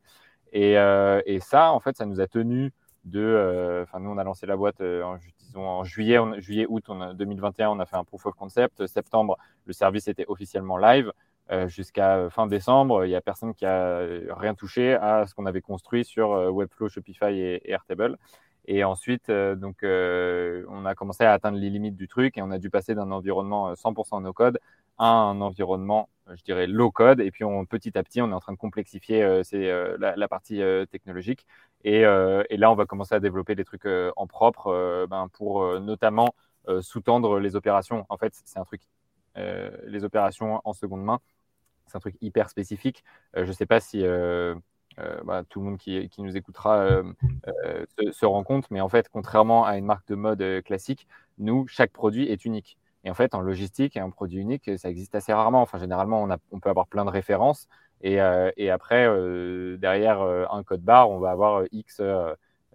[0.54, 0.74] Et,
[1.26, 2.72] et, ça, en fait, ça nous a tenu
[3.04, 3.84] de.
[3.84, 5.18] Enfin, nous, on a lancé la boîte en,
[5.56, 8.86] en juillet, juillet août 2021, on a fait un proof of concept.
[8.88, 11.12] Septembre, le service était officiellement live.
[11.52, 14.00] Euh, jusqu'à fin décembre, il n'y a personne qui a
[14.36, 18.18] rien touché à ce qu'on avait construit sur euh, Webflow, Shopify et, Airtable.
[18.68, 22.52] Et ensuite, euh, donc, on a commencé à atteindre les limites du truc et on
[22.52, 24.60] a dû passer d'un environnement 100% no code
[24.98, 27.20] à un environnement, je dirais, low code.
[27.20, 29.42] Et puis, petit à petit, on est en train de complexifier
[30.00, 31.46] la, partie technologique.
[31.84, 36.34] Et, là, on va commencer à développer des trucs en propre ben, pour notamment
[36.82, 38.06] sous-tendre les opérations.
[38.10, 38.82] En fait, c'est un truc,
[39.36, 41.20] les opérations en seconde main
[41.88, 43.04] c'est un truc hyper spécifique.
[43.36, 44.04] Euh, je ne sais pas si
[45.00, 47.02] euh, euh, bah, tout le monde qui, nous écoutera
[48.12, 51.92] se, rend compte, mais en fait, contrairement à une marque de mode classique, nous, chaque
[51.92, 52.78] produit est unique.
[53.04, 55.62] Et en fait, en logistique, un produit unique, ça existe assez rarement.
[55.62, 57.68] Enfin, généralement, on, peut avoir plein de références.
[58.02, 59.08] Et après,
[59.78, 62.02] derrière un code barre, on va avoir X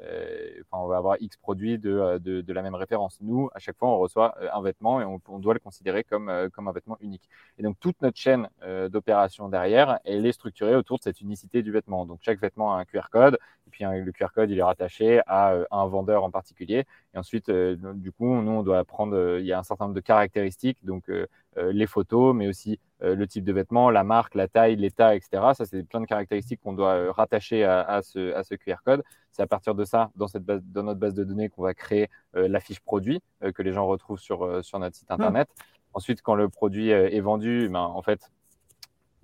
[0.03, 3.19] euh, on va avoir X produits euh, de, de, la même référence.
[3.21, 6.49] Nous, à chaque fois, on reçoit euh, un vêtement et on, doit le considérer comme,
[6.53, 7.29] comme un vêtement unique.
[7.59, 8.49] Et donc, toute notre chaîne
[8.91, 12.07] d'opération derrière, elle est structurée autour de cette unicité du vêtement.
[12.07, 15.21] Donc, chaque vêtement a un QR code, et puis le QR code, il est rattaché
[15.27, 16.85] à un vendeur en particulier.
[17.15, 20.01] Et ensuite, du coup, nous, on doit prendre, il y a un certain nombre de
[20.01, 21.11] caractéristiques, donc
[21.57, 25.43] les photos, mais aussi le type de vêtement, la marque, la taille, l'état, etc.
[25.55, 29.03] Ça, c'est plein de caractéristiques qu'on doit rattacher à, à, ce, à, ce, QR code.
[29.33, 31.75] C'est à partir de ça, dans, cette base, dans notre base de données, qu'on va
[31.75, 35.11] créer euh, la fiche produit euh, que les gens retrouvent sur, euh, sur notre site
[35.11, 35.49] internet.
[35.93, 38.31] Ensuite, quand le produit est vendu, ben, en fait,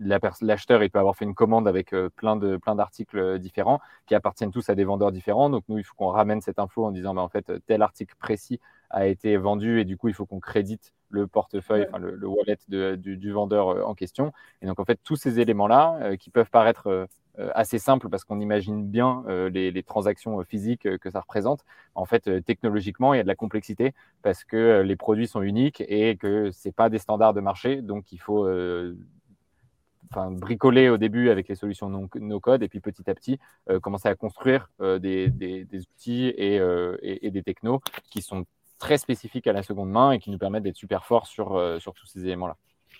[0.00, 4.50] l'acheteur il peut avoir fait une commande avec plein de plein d'articles différents qui appartiennent
[4.50, 5.48] tous à des vendeurs différents.
[5.48, 8.16] Donc nous, il faut qu'on ramène cette info en disant ben, en fait tel article
[8.18, 8.58] précis
[8.90, 12.58] a été vendu et du coup il faut qu'on crédite le portefeuille, enfin le, wallet
[12.68, 14.32] du, vendeur en question.
[14.60, 18.24] Et donc en fait tous ces éléments là qui peuvent paraître euh, assez simple parce
[18.24, 21.64] qu'on imagine bien euh, les, transactions euh, physiques que ça représente.
[21.94, 25.82] En fait, technologiquement, il y a de la complexité parce que les produits sont uniques
[25.86, 27.82] et que ce pas des standards de marché.
[27.82, 28.48] Donc, il faut
[30.10, 33.38] enfin, bricoler au début avec les solutions no-code et puis petit à petit
[33.82, 35.30] commencer à construire des,
[35.72, 36.60] outils et,
[37.02, 38.44] et, des technos qui sont
[38.78, 41.94] très spécifiques à la seconde main et qui nous permettent d'être super forts sur, sur
[41.94, 42.56] tous ces éléments-là.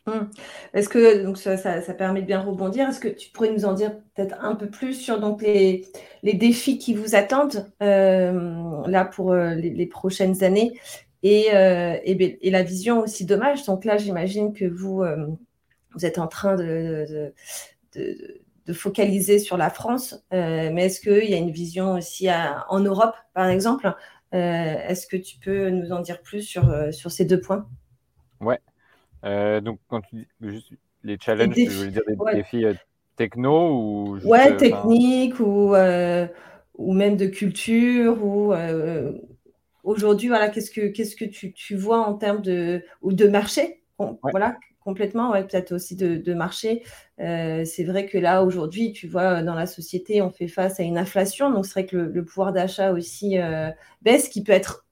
[0.06, 0.30] Hum.
[0.72, 3.92] Est-ce que donc ça, permet de bien rebondir Est-ce que tu pourrais nous en dire
[4.14, 5.84] peut-être un peu plus sur donc les,
[6.22, 10.78] défis qui vous attendent euh, là pour euh, les, prochaines années
[11.24, 13.64] et, euh, ben, et, la vision aussi dommage?
[13.64, 15.02] Donc là, j'imagine que vous,
[15.92, 17.32] vous êtes en train de,
[17.96, 22.28] de, focaliser sur la France, mais est-ce qu'il y a une vision aussi
[22.68, 23.92] en Europe, par exemple?
[24.36, 27.68] Est-ce que tu peux nous en dire plus sur, sur ces deux points?
[28.40, 28.60] Ouais.
[29.24, 30.72] Euh, donc, quand tu dis juste
[31.02, 32.74] les challenges, tu veux dire des défis euh,
[33.16, 35.74] techno ou Ouais, euh, technique ou,
[36.74, 38.54] ou même de culture ou
[39.82, 43.82] aujourd'hui, voilà, qu'est-ce que, qu'est-ce que tu, tu, vois en termes de, ou de marché
[43.98, 46.82] Voilà, complètement, ouais, peut-être aussi de, marché.
[47.18, 50.96] c'est vrai que là, aujourd'hui, tu vois, dans la société, on fait face à une
[50.96, 53.36] inflation, donc c'est vrai que le, pouvoir d'achat aussi
[54.02, 54.86] baisse, qui peut être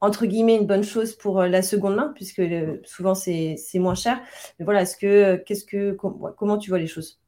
[0.00, 3.94] entre guillemets une bonne chose pour euh, la seconde main puisque euh, souvent c'est moins
[3.94, 4.20] cher.
[4.58, 7.20] Mais voilà, est-ce que euh, qu'est-ce que comment tu vois les choses?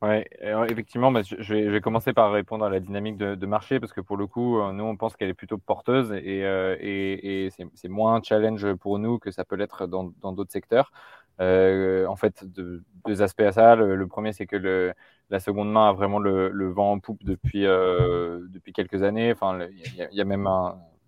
[0.00, 0.22] Oui,
[0.70, 4.16] effectivement, bah, je, vais, commencer par répondre à la dynamique de, marché parce que pour
[4.16, 9.18] le coup, nous on pense qu'elle est plutôt porteuse et, c'est moins challenge pour nous
[9.18, 10.92] que ça peut l'être dans d'autres secteurs.
[11.40, 13.76] En fait, deux aspects à ça.
[13.76, 14.94] Le, premier, c'est que
[15.30, 19.32] la seconde main a vraiment le, vent en poupe depuis, depuis quelques années.
[19.32, 20.48] Enfin, il y, a même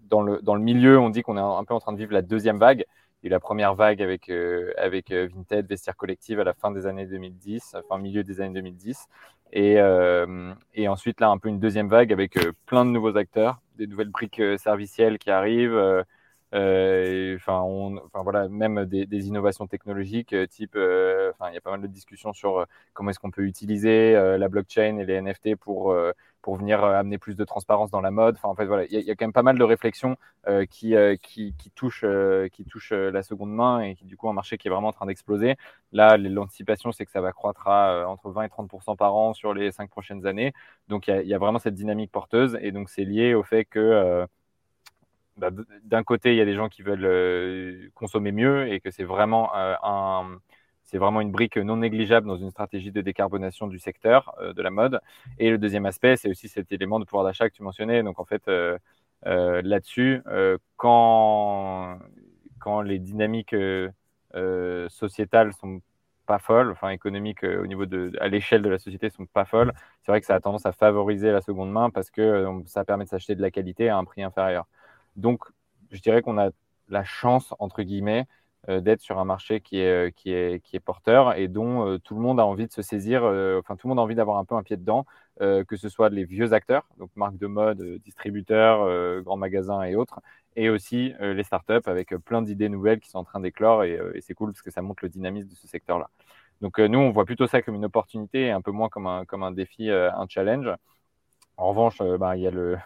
[0.08, 2.12] dans le, dans le milieu, on dit qu'on est un peu en train de vivre
[2.12, 2.84] la deuxième vague.
[3.22, 6.86] Et la première vague avec, euh, avec euh, Vinted, Vestiaire Collective à la fin des
[6.86, 9.08] années 2010, enfin milieu des années 2010.
[9.52, 13.60] Et, euh, et ensuite, là, un peu une deuxième vague avec plein de nouveaux acteurs,
[13.76, 16.04] des nouvelles briques servicielles qui arrivent,
[16.52, 21.82] enfin, enfin voilà, même des, des innovations technologiques, type, enfin, il y a pas mal
[21.82, 25.94] de discussions sur comment est-ce qu'on peut utiliser la blockchain et les NFT pour
[26.42, 28.36] pour venir euh, amener plus de transparence dans la mode.
[28.36, 30.16] Enfin, en fait, voilà, il y, a quand même pas mal de réflexions
[30.48, 32.04] euh, qui, euh, qui, qui, touchent,
[32.52, 34.92] qui touchent la seconde main et qui, du coup, un marché qui est vraiment en
[34.92, 35.56] train d'exploser.
[35.92, 39.54] Là, l'anticipation, c'est que ça va croître à entre 20 et 30% par an sur
[39.54, 40.52] les cinq prochaines années.
[40.88, 44.26] Donc, il y, a vraiment cette dynamique porteuse et donc, c'est lié au fait que
[45.40, 45.50] bah,
[45.84, 49.50] d'un côté, il y a des gens qui veulent consommer mieux et que c'est vraiment
[49.54, 50.38] un
[50.90, 54.60] c'est vraiment une brique non négligeable dans une stratégie de décarbonation du secteur euh, de
[54.62, 55.00] la mode.
[55.38, 58.02] Et le deuxième aspect, c'est aussi cet élément de pouvoir d'achat que tu mentionnais.
[58.02, 58.76] Donc en fait, euh,
[59.26, 60.22] euh, là-dessus,
[60.76, 61.98] quand,
[62.58, 63.54] quand les dynamiques
[64.88, 65.80] sociétales sont
[66.26, 69.72] pas folles, enfin économiques au niveau de à l'échelle de la société sont pas folles,
[70.02, 73.04] c'est vrai que ça a tendance à favoriser la seconde main parce que ça permet
[73.04, 74.66] de s'acheter de la qualité à un prix inférieur.
[75.16, 75.44] Donc
[75.90, 76.50] je dirais qu'on a
[76.88, 78.26] la chance entre guillemets
[78.68, 82.38] euh, d'être sur un marché qui est, euh, porteur et dont euh, tout le monde
[82.38, 83.22] a envie de se saisir,
[83.58, 85.06] enfin tout le monde a envie d'avoir un peu un pied dedans,
[85.38, 90.20] que ce soit les vieux acteurs, donc marques de mode, distributeurs, grands magasins et autres,
[90.54, 94.34] et aussi les startups avec plein d'idées nouvelles qui sont en train d'éclore et, c'est
[94.34, 96.10] cool parce que ça montre le dynamisme de ce secteur-là.
[96.60, 99.24] Donc nous, on voit plutôt ça comme une opportunité et un peu moins comme un,
[99.24, 100.68] comme un défi, un challenge.
[101.56, 102.76] En revanche, bah, il y a le,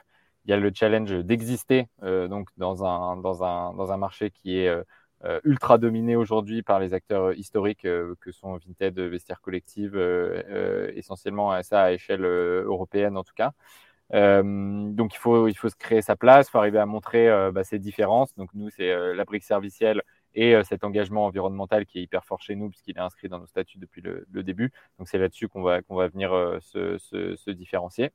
[0.44, 4.58] il y a le challenge d'exister donc dans un, dans, un, dans un marché qui
[4.58, 4.84] est
[5.24, 9.96] euh, ultra dominé aujourd'hui par les acteurs euh, historiques euh, que sont Vinted, Vestiaire Collective,
[10.94, 13.52] essentiellement ça à échelle européenne en tout cas.
[14.12, 17.64] donc il faut, il faut se créer sa place, il faut arriver à montrer bah,
[17.64, 18.34] ces différences.
[18.36, 20.02] Donc nous, c'est la brique servicielle
[20.34, 23.46] et cet engagement environnemental qui est hyper fort chez nous puisqu'il est inscrit dans nos
[23.46, 24.72] statuts depuis le, début.
[24.98, 26.30] Donc c'est là-dessus qu'on va, qu'on va venir
[26.60, 28.10] se, se, différencier.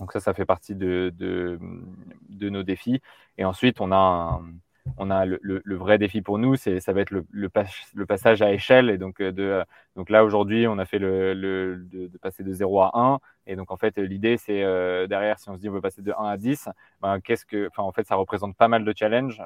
[0.00, 1.58] Donc ça, ça fait partie de, de,
[2.28, 3.00] de, nos défis.
[3.36, 4.42] Et ensuite, on a un,
[4.96, 7.48] on a le, vrai défi pour nous, c'est ça va être le, le,
[8.06, 8.90] passage à échelle.
[8.90, 9.64] Et donc, euh, de, euh,
[9.96, 13.18] donc là, aujourd'hui, on a fait le, de, de, passer de 0 à 1.
[13.46, 16.02] Et donc, en fait, l'idée, c'est euh, derrière, si on se dit on veut passer
[16.02, 16.68] de 1 à 10,
[17.00, 19.42] ben, qu'est-ce que, enfin, en fait, ça représente pas mal de challenges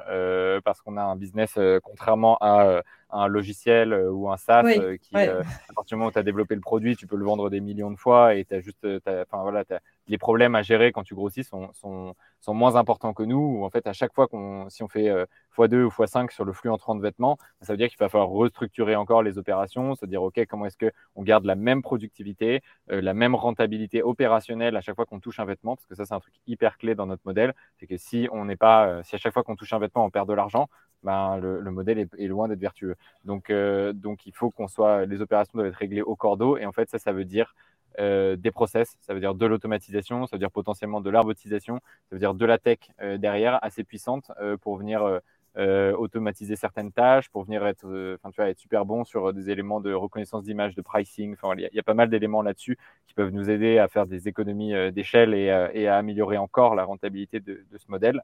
[0.64, 4.64] parce qu'on a un business, contrairement à un logiciel ou un SaaS
[5.00, 5.42] qui, à
[5.74, 7.90] partir du moment où tu as développé le produit, tu peux le vendre des millions
[7.90, 9.64] de fois et tu as juste, enfin, voilà,
[10.08, 12.14] les problèmes à gérer quand tu grossis sont, sont,
[12.54, 13.58] moins importants que nous.
[13.58, 15.08] Ou en fait, à chaque fois qu'on, si on fait
[15.56, 18.30] x2 ou x5 sur le flux entrant de vêtements, ça veut dire qu'il va falloir
[18.30, 23.14] restructurer encore les opérations, se dire, OK, comment est-ce qu'on garde la même productivité, la
[23.14, 26.20] même rentabilité opérationnelle à chaque fois qu'on touche un vêtement, parce que ça, c'est un
[26.20, 27.54] truc hyper clé dans notre modèle.
[27.78, 30.04] C'est que si on n'est pas, euh, si à chaque fois qu'on touche un vêtement,
[30.04, 30.68] on perd de l'argent,
[31.02, 32.94] ben, le, modèle est, loin d'être vertueux.
[33.24, 36.56] Donc, euh, donc, il faut qu'on soit, les opérations doivent être réglées au cordeau.
[36.58, 37.54] Et en fait, ça, ça veut dire
[37.98, 42.16] euh, des process, ça veut dire de l'automatisation, ça veut dire potentiellement de l'arbotisation, ça
[42.16, 42.78] veut dire de la tech
[43.18, 45.20] derrière assez puissante pour venir
[45.59, 49.50] euh, automatiser certaines tâches pour venir être, euh, tu vois, être super bon sur des
[49.50, 51.37] éléments de reconnaissance d'image, de pricing.
[51.59, 54.74] Il y, a pas mal d'éléments là-dessus qui peuvent nous aider à faire des économies
[54.74, 58.22] euh, d'échelle et, à améliorer encore la rentabilité de, ce modèle.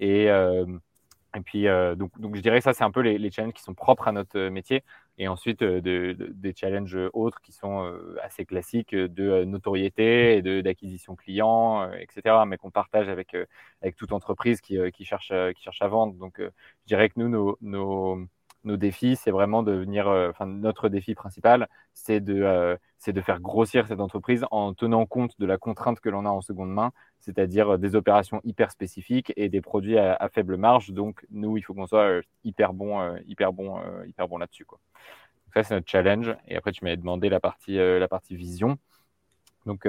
[0.00, 0.28] Et
[1.42, 3.62] puis, euh, donc, donc, je dirais que ça, c'est un peu les, les, challenges qui
[3.62, 4.84] sont propres à notre euh, métier.
[5.18, 11.16] Et ensuite, euh, de, des challenges autres qui sont assez classiques de notoriété et d'acquisition
[11.16, 13.36] client, etc., mais qu'on partage avec,
[13.82, 16.14] avec toute entreprise qui, qui, cherche, qui cherche à vendre.
[16.14, 16.50] Donc, je
[16.86, 18.26] dirais que nous, nos, nos,
[18.64, 23.40] nos défis, c'est vraiment de venir, enfin, notre défi principal, c'est de, c'est de faire
[23.40, 26.90] grossir cette entreprise en tenant compte de la contrainte que l'on a en seconde main,
[27.20, 30.90] c'est-à-dire des opérations hyper spécifiques et des produits à, faible marge.
[30.90, 34.38] Donc, nous, il faut qu'on soit euh, hyper bon, euh, hyper bon, euh, hyper bon
[34.38, 34.66] là-dessus.
[35.52, 36.34] Ça, c'est notre challenge.
[36.48, 38.78] Et après, tu m'avais demandé la partie, la partie vision.
[39.66, 39.86] Donc,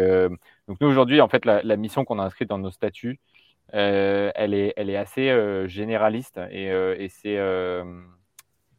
[0.68, 3.20] donc nous, aujourd'hui, en fait, la, mission qu'on a inscrite dans nos statuts,
[3.70, 7.38] elle, est, elle est assez généraliste et, et c'est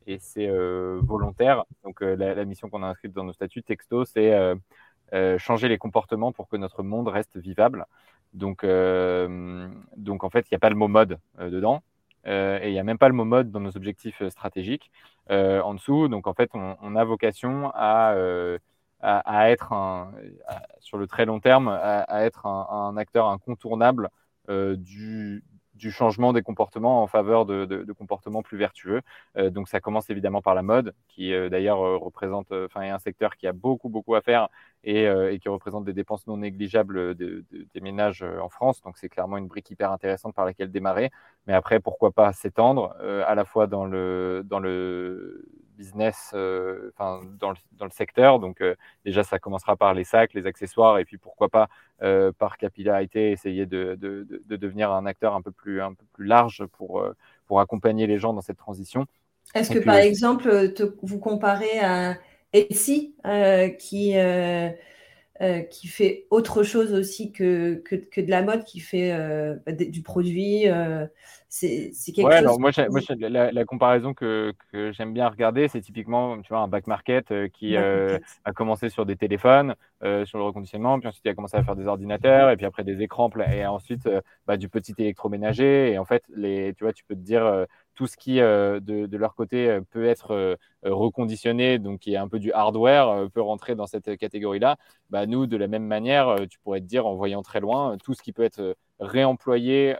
[0.07, 1.65] et c'est euh, volontaire.
[1.85, 5.79] Donc euh, la, mission qu'on a inscrite dans nos statuts texto, c'est euh, changer les
[5.79, 7.87] comportements pour que notre monde reste vivable.
[8.33, 8.67] Donc,
[9.97, 11.83] donc en fait, il n'y a pas le mot mode dedans.
[12.27, 14.91] et il n'y a même pas le mot mode dans nos objectifs stratégiques
[15.31, 16.09] en dessous.
[16.09, 18.15] Donc en fait, on, a vocation à,
[19.01, 20.13] à, être un,
[20.81, 24.11] sur le très long terme, à, être un, un, acteur incontournable
[24.51, 25.43] du,
[25.77, 29.03] du changement des comportements en faveur de, de, comportements plus vertueux.
[29.37, 32.91] Euh, donc ça commence évidemment par la mode, qui euh, d'ailleurs euh, représente, enfin est
[32.91, 34.49] un secteur qui a beaucoup beaucoup à faire
[34.85, 38.81] et, et qui représente des dépenses non négligeables de, des ménages en France.
[38.83, 41.11] Donc c'est clairement une brique hyper intéressante par laquelle démarrer.
[41.47, 42.95] Mais après pourquoi pas s'étendre
[43.27, 45.45] à la fois dans le dans le
[45.77, 48.39] business euh, enfin, dans, le, dans, le, secteur.
[48.39, 48.75] Donc euh,
[49.05, 51.69] déjà, ça commencera par les sacs, les accessoires, et puis pourquoi pas
[52.03, 56.05] euh, par capillarité essayer de, de, de, devenir un acteur un peu plus, un peu
[56.13, 57.05] plus large pour,
[57.47, 59.07] pour accompagner les gens dans cette transition.
[59.55, 60.73] Est-ce que, par exemple,
[61.03, 62.17] vous comparez à
[62.53, 63.15] Etsy,
[63.79, 64.15] qui
[65.43, 69.57] euh, qui fait autre chose aussi que, que, que, de la mode, qui fait euh,
[69.67, 70.67] bah, du produit.
[70.67, 71.07] Euh,
[71.49, 72.41] c'est quelque ouais, chose.
[72.41, 76.61] Alors moi, moi la, la, comparaison que, que j'aime bien regarder, c'est typiquement tu vois,
[76.61, 78.19] un back market qui a
[78.55, 79.75] commencé sur des téléphones,
[80.25, 82.85] sur le reconditionnement, puis ensuite il a commencé à faire des ordinateurs, et puis après
[82.85, 84.09] des écrans, et ensuite
[84.47, 85.93] bah, du petit électroménager.
[85.93, 87.67] Et en fait, les, tu vois, tu peux te dire
[87.97, 92.17] tout ce qui, euh, de, leur côté, euh, peut être euh, reconditionné, donc qui est
[92.17, 94.77] un peu du hardware, peut rentrer dans cette catégorie-là.
[95.11, 98.15] Bah, nous, de la même manière, tu pourrais te dire, en voyant très loin, tout
[98.15, 99.97] ce qui peut être réemployé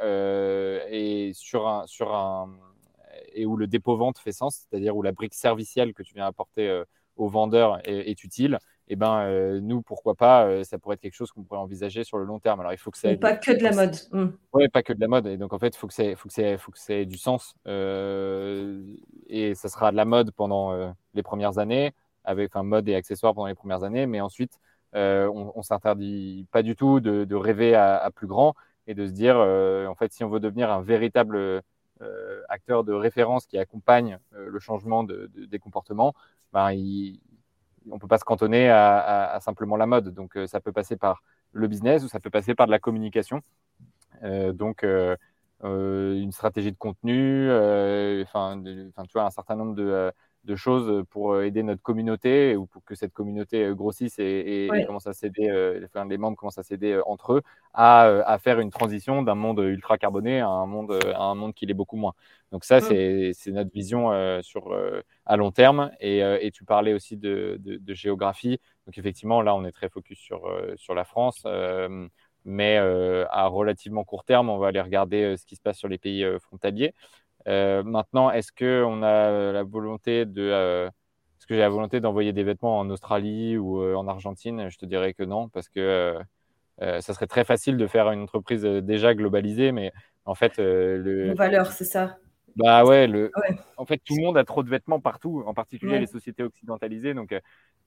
[0.91, 2.51] et sur un, sur un
[3.35, 6.83] et où le dépôt-vente fait sens, c'est-à-dire où la brique servicielle que tu viens apporter
[7.17, 8.59] au vendeur est utile,
[8.89, 11.59] et eh ben euh, nous pourquoi pas euh, ça pourrait être quelque chose qu'on pourrait
[11.59, 12.61] envisager sur le long terme.
[12.61, 13.97] Alors il faut que ça pas que de la mode.
[14.13, 14.27] Mmh.
[14.53, 15.27] oui pas que de la mode.
[15.27, 17.19] Et donc en fait il faut que ça faut que faut que ça ait du
[17.19, 18.81] sens euh,
[19.29, 23.35] et ça sera de la mode pendant les premières années avec enfin mode et accessoires
[23.35, 24.07] pendant les premières années.
[24.07, 24.61] Mais ensuite
[24.95, 28.55] on, on s'interdit pas du tout de, rêver à, plus grand
[28.87, 31.61] et de se dire en fait si on veut devenir un véritable
[32.49, 36.15] acteur de référence qui accompagne le changement de, des comportements
[36.53, 37.19] ben, il,
[37.91, 40.13] on peut pas se cantonner à, simplement la mode.
[40.15, 41.23] Donc, euh, ça peut passer par
[41.53, 43.43] le business ou ça peut passer par de la communication.
[44.23, 45.17] Euh, donc, euh,
[45.63, 47.51] une stratégie de contenu,
[48.23, 50.13] enfin, tu vois, un certain nombre de,
[50.47, 55.13] de choses pour aider notre communauté ou pour que cette communauté grossisse et, commence à
[55.13, 55.49] s'aider,
[56.09, 57.43] les membres commencent à s'aider entre eux,
[57.75, 61.53] à, à, faire une transition d'un monde ultra carboné à un monde, à un monde
[61.53, 62.15] qui l'est beaucoup moins.
[62.53, 63.33] Donc ça, mm.
[63.35, 64.75] c'est notre vision sur,
[65.27, 65.91] à long terme.
[66.01, 68.61] Et, et tu parlais aussi de, de, de, géographie.
[68.87, 71.45] Donc effectivement, là, on est très focus sur, sur la France.
[72.45, 75.99] mais à relativement court terme, on va aller regarder ce qui se passe sur les
[75.99, 76.95] pays frontaliers.
[77.49, 80.43] Euh, maintenant, est-ce qu'on a la volonté de.
[80.43, 84.69] Euh, est-ce que j'ai la volonté d'envoyer des vêtements en Australie ou euh, en Argentine?
[84.69, 86.17] Je te dirais que non, parce que
[86.81, 89.93] ça serait très facile de faire une entreprise déjà globalisée, mais
[90.25, 90.59] en fait.
[90.59, 91.35] le...
[91.35, 92.19] valeur, c'est ça.
[92.57, 93.31] Bah ouais, le...
[93.77, 97.15] en fait, tout le monde a trop de vêtements partout, en particulier les sociétés occidentalisées.
[97.15, 97.35] Donc,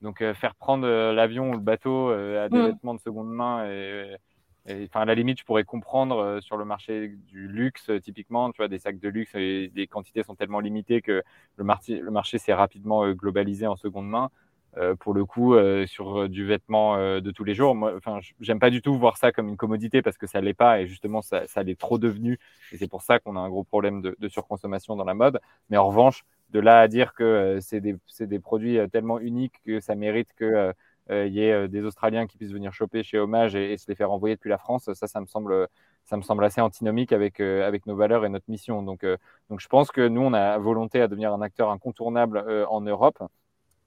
[0.01, 2.66] donc faire prendre l'avion ou le bateau à des mm.
[2.68, 4.16] vêtements de seconde main et,
[4.86, 8.51] enfin, à la limite, je pourrais comprendre euh, sur le marché du luxe, euh, typiquement,
[8.51, 11.24] tu vois, des sacs de luxe, et les quantités sont tellement limitées que
[11.55, 14.30] le, marché, le marché s'est rapidement euh, globalisé en seconde main.
[14.99, 15.55] pour le coup,
[15.88, 19.49] sur du vêtement de tous les jours, enfin, j'aime pas du tout voir ça comme
[19.49, 22.39] une commodité parce que ça l'est pas et justement, ça, ça l'est trop devenu.
[22.72, 25.41] Et c'est pour ça qu'on a un gros problème de, de, surconsommation dans la mode.
[25.70, 29.80] Mais en revanche, de là à dire que c'est des, des, produits tellement uniques que
[29.80, 30.74] ça mérite que euh,
[31.10, 33.95] il y ait euh, des Australiens qui puissent venir choper chez Hommage et, se les
[33.95, 35.68] faire envoyer depuis la France, ça, ça me semble,
[36.05, 38.84] ça me semble assez antinomique avec, euh, avec nos valeurs et notre mission.
[38.84, 39.05] Donc,
[39.49, 43.22] donc, je pense que nous, on a volonté à devenir un acteur incontournable en Europe.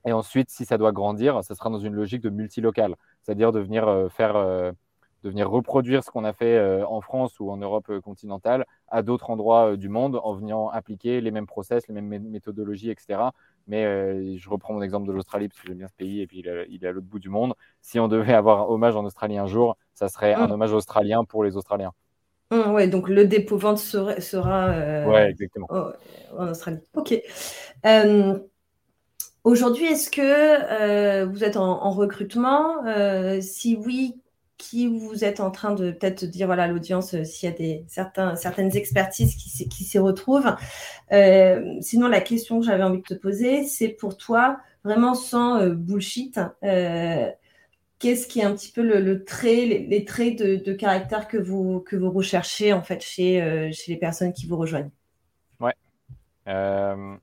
[0.04, 3.60] Et ensuite, si ça doit grandir, ça sera dans une logique de multilocal, c'est-à-dire de
[3.60, 4.72] venir faire,
[5.22, 9.30] de venir reproduire ce qu'on a fait en France ou en Europe continentale à d'autres
[9.30, 13.30] endroits du monde en venant appliquer les mêmes process, les mêmes méthodologies, etc.
[13.66, 16.26] Mais euh, je reprends mon exemple de l'Australie parce que j'aime bien ce pays et
[16.26, 17.54] puis il est, à l'autre bout du monde.
[17.80, 20.52] Si on devait avoir un hommage en Australie un jour, ça serait un mm.
[20.52, 21.92] hommage australien pour les Australiens.
[22.50, 25.68] Mm, ouais, donc le dépôt-vente sera, sera euh, exactement.
[26.36, 26.80] en Australie.
[26.94, 27.14] Ok.
[27.86, 28.38] Euh,
[29.44, 32.82] aujourd'hui, est-ce que vous êtes en, en recrutement?
[33.40, 34.16] Si oui,
[34.62, 37.84] qui vous êtes en train de peut-être dire voilà l'audience euh, s'il y a des
[37.88, 40.54] certaines expertises qui, s'y retrouvent.
[41.10, 45.60] Euh, sinon, la question que j'avais envie de te poser, c'est pour toi vraiment sans
[45.60, 46.38] euh, bullshit.
[46.62, 51.96] Qu'est-ce qui est un petit peu le, trait, les, traits de, caractère que vous que
[51.96, 54.90] vous recherchez en fait chez chez les personnes qui vous rejoignent?
[55.60, 55.74] Ouais.
[56.46, 57.20] alors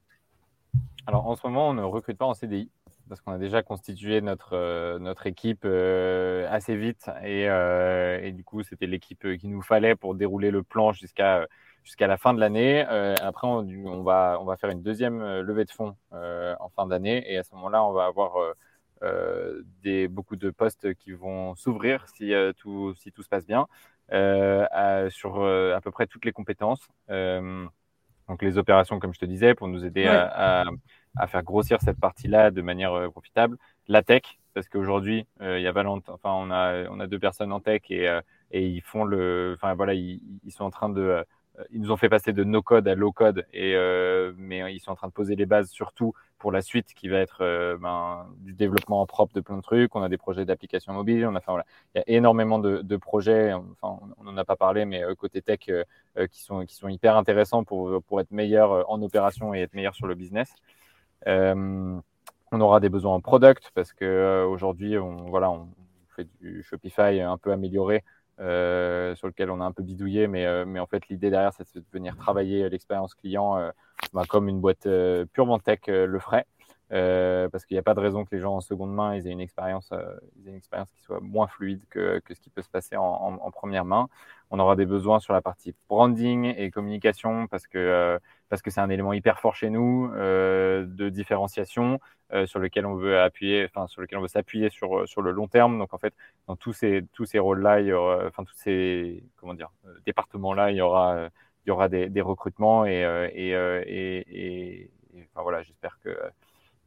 [1.28, 2.70] en ce moment, on ne recrute pas en CDI
[3.10, 8.32] parce qu'on a déjà constitué notre, euh, notre équipe euh, assez vite et, euh, et
[8.32, 11.47] du coup c'était l'équipe qu'il nous fallait pour dérouler le plan jusqu'à
[11.84, 12.82] jusqu'à la fin de l'année.
[12.82, 17.24] après on, on, va, on va faire une deuxième levée de fonds en fin d'année
[17.32, 18.34] et à ce moment-là on va avoir
[19.82, 23.66] des, beaucoup de postes qui vont s'ouvrir si, tout, si tout se passe bien
[24.12, 26.86] à, sur à peu près toutes les compétences.
[27.07, 30.66] donc les opérations comme je te disais pour nous aider à à
[31.28, 33.57] faire grossir cette partie-là de manière euh, profitable.
[33.88, 37.20] La tech, parce qu'aujourd'hui, euh, il y a Valentin, enfin, on a, on a deux
[37.20, 40.72] personnes en tech et, euh, et ils font le, enfin voilà, ils, ils sont en
[40.72, 41.24] train de
[41.72, 43.76] ils nous ont fait passer de no code à low code, et,
[44.38, 47.18] mais ils sont en train de poser les bases surtout pour la suite qui va
[47.18, 49.93] être ben, du développement propre de plein de trucs.
[49.93, 51.26] On a des projets d'application mobile.
[51.26, 53.51] On a, enfin, voilà, il y a énormément de, de projets.
[53.51, 55.60] Enfin, on n'en a pas parlé, mais côté tech
[56.32, 59.95] qui sont qui sont hyper intéressants pour pour être meilleur en opération et être meilleur
[59.95, 60.55] sur le business.
[61.26, 65.70] On aura des besoins en product parce que aujourd'hui, on voilà, on
[66.15, 68.03] fait du Shopify un peu amélioré
[68.39, 71.51] euh, sur lequel on a un peu bidouillé, mais, euh, mais en fait, l'idée derrière,
[71.53, 73.72] c'est de venir travailler l'expérience client euh,
[74.13, 74.88] bah, comme une boîte
[75.34, 76.45] purement tech le ferait.
[76.90, 79.32] Parce qu'il n'y a pas de raison que les gens en seconde main ils aient
[79.32, 79.92] une expérience,
[80.46, 83.52] une expérience qui soit moins fluide que, que, ce qui peut se passer en, en,
[83.52, 84.08] première main.
[84.52, 88.20] On aura des besoins sur la partie branding et communication parce que
[88.50, 92.00] parce que c'est un élément hyper fort chez nous de différenciation
[92.32, 95.24] euh, sur lequel on veut appuyer, enfin sur lequel on veut s'appuyer sur euh, sur
[95.24, 95.80] le long terme.
[95.80, 96.14] Donc en fait,
[96.48, 100.78] dans tous ces tous ces rôles-là, il enfin tous ces comment dire euh, départements-là, il
[100.78, 101.30] y aura
[101.66, 103.02] il y aura des, des recrutements et
[103.34, 104.92] et, et, et,
[105.32, 106.16] enfin voilà, j'espère que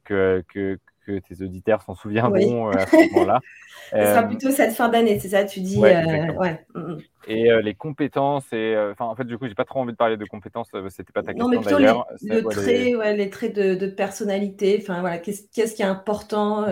[0.04, 3.40] que, que, que tes auditeurs s'en souviendront à ce moment-là.
[3.90, 5.78] Ce sera plutôt cette fin d'année, c'est ça, tu dis.
[5.78, 6.64] Ouais, ouais.
[6.74, 6.98] Mm, mm.
[7.26, 10.16] Et les compétences, et enfin, en fait, du coup, j'ai pas trop envie de parler
[10.16, 12.06] de compétences, c'était pas ta question d'ailleurs.
[12.22, 13.16] Les, le trait, les...
[13.16, 16.64] les traits de, de personnalité, enfin voilà, qu'est-ce qui est important,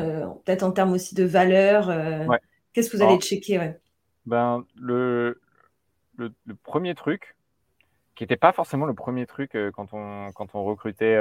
[0.44, 1.90] peut-être en termes aussi de valeur.
[2.72, 3.72] Qu'est-ce que vous allez checker.
[4.26, 5.40] Ben, le,
[6.16, 7.36] le, le, premier truc,
[8.14, 11.16] qui n'était pas forcément le premier truc quand, on, quand on recrutait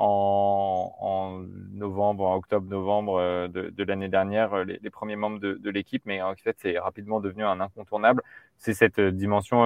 [0.00, 6.22] en, novembre, en octobre-novembre euh, de, l'année dernière, euh, les, premiers membres de, l'équipe, mais
[6.22, 8.22] en fait, c'est rapidement devenu un incontournable.
[8.56, 9.60] C'est cette euh, dimension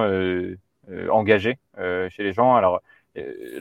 [1.09, 2.55] engagée chez les gens.
[2.55, 2.81] Alors,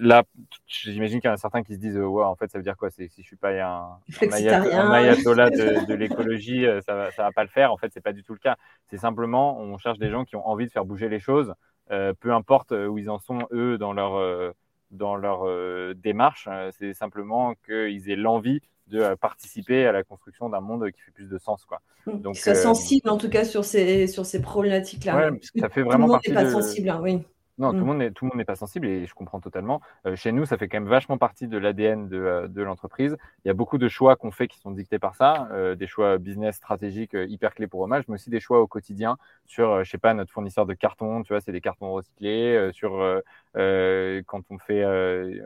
[0.01, 0.25] là,
[0.67, 2.77] j'imagine qu'il y en a certains qui se disent ouais, en fait, ça veut dire
[2.77, 2.91] quoi?
[2.91, 7.45] Si je suis pas un, un, ayatollah de, de l'écologie, ça va, ça va pas
[7.45, 7.73] le faire.
[7.73, 8.57] En fait, c'est pas du tout le cas.
[8.89, 11.55] C'est simplement, on cherche des gens qui ont envie de faire bouger les choses,
[11.89, 14.55] peu importe où ils en sont eux dans leur
[14.95, 16.49] dans leur euh, démarche.
[16.51, 21.01] Euh, c'est simplement qu'ils aient l'envie de euh, participer à la construction d'un monde qui
[21.01, 21.65] fait plus de sens.
[21.65, 21.81] Quoi.
[22.07, 22.21] Mmh.
[22.21, 25.31] Donc, qu'ils sensible en tout cas sur ces, sur ces problématiques-là.
[25.57, 27.23] ça fait vraiment tout le monde n'est pas sensible, hein, oui.
[27.59, 27.87] Non, tout le mm.
[27.87, 29.81] monde n'est tout le monde n'est pas sensible et je comprends totalement.
[30.07, 33.17] Euh, chez nous, ça fait quand même vachement partie de l'ADN de, euh, de l'entreprise.
[33.45, 35.87] Il y a beaucoup de choix qu'on fait qui sont dictés par ça, euh, des
[35.87, 39.91] choix business stratégiques hyper clés pour Hommage, mais aussi des choix au quotidien sur, je
[39.91, 41.23] sais pas, notre fournisseur de cartons.
[41.23, 42.71] Tu vois, c'est des cartons recyclés.
[42.73, 43.23] sur
[43.55, 44.85] quand on fait,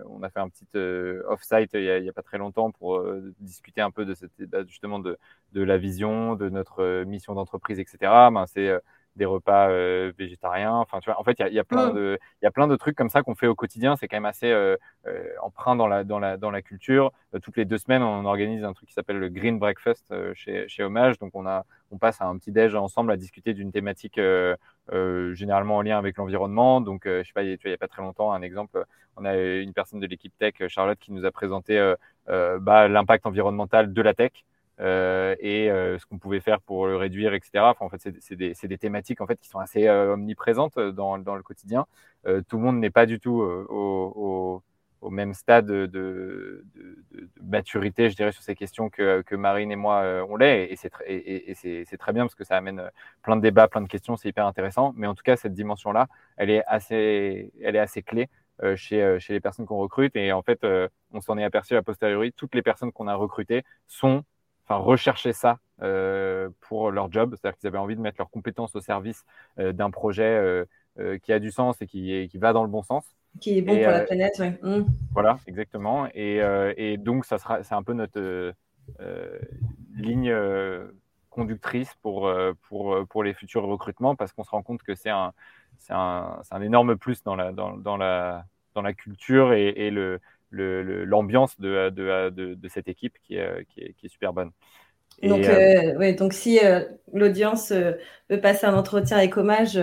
[0.09, 0.67] on a fait un petit
[1.29, 3.05] off-site il, il y a, pas très longtemps pour
[3.41, 4.33] discuter un peu de cette,
[4.67, 5.19] justement de,
[5.53, 7.99] de la vision, de notre mission d'entreprise, etc.
[8.31, 8.81] Ben, c'est
[9.17, 10.75] des repas euh, végétariens.
[10.75, 11.95] Enfin, tu vois, en fait, il y a, plein mm.
[11.95, 13.97] de, il y a plein de trucs comme ça qu'on fait au quotidien.
[13.97, 17.13] C'est quand même assez euh, euh, emprunt dans la, dans la, dans la culture.
[17.43, 20.83] toutes les deux semaines, on organise un truc qui s'appelle le Green Breakfast chez, chez
[20.83, 21.19] Hommage.
[21.19, 24.21] Donc, on a, on passe à un petit déj ensemble à discuter d'une thématique
[25.33, 26.81] généralement en lien avec l'environnement.
[26.81, 28.85] Donc, je sais pas, il y a pas très longtemps, un exemple,
[29.17, 31.95] on a une personne de l'équipe tech, Charlotte, qui nous a présenté
[32.27, 34.33] bah, l'impact environnemental de la tech.
[34.81, 37.65] Euh, et euh, ce qu'on pouvait faire pour le réduire, etc.
[37.81, 41.87] En fait, c'est des, thématiques en fait qui sont assez euh, omniprésentes dans, le quotidien.
[42.25, 44.63] tout le monde n'est pas du tout au,
[45.11, 46.65] même stade de,
[47.43, 51.51] maturité, je dirais, sur ces questions que, Marine et moi on l'est, et, c'est et,
[51.51, 52.91] et c'est très bien parce que ça amène
[53.23, 54.93] plein de débats, plein de questions, c'est hyper intéressant.
[54.97, 56.07] Mais en tout cas, cette dimension-là,
[56.37, 58.29] elle est assez, elle est assez clé.
[58.77, 60.67] chez, chez les personnes qu'on recrute et en fait
[61.13, 64.25] on s'en est aperçu a posteriori toutes les personnes qu'on a recrutées sont
[64.69, 68.75] enfin, rechercher ça euh, pour leur job, c'est-à-dire qu'ils avaient envie de mettre leurs compétences
[68.77, 69.25] au service
[69.59, 70.67] euh, d'un projet
[70.99, 73.05] euh, qui a du sens et qui, qui va dans le bon sens.
[73.41, 74.51] Qui est bon pour la planète, oui.
[74.63, 74.87] Mmh.
[75.13, 76.09] Voilà, exactement.
[76.15, 76.41] Et,
[76.77, 78.53] et, donc, ça sera, c'est un peu notre
[79.95, 80.35] ligne
[81.31, 82.29] conductrice pour,
[82.63, 85.33] pour, pour les futurs recrutements parce qu'on se rend compte que c'est un,
[85.77, 88.45] c'est un, un, énorme plus dans la, dans, dans la,
[88.75, 93.81] dans la culture et, et le, l'ambiance de, de, de, cette équipe qui est, qui
[93.81, 94.51] est, qui est super bonne.
[95.23, 99.77] donc, euh, euh, ouais, donc si euh, l'audience veut passer un entretien avec hommage,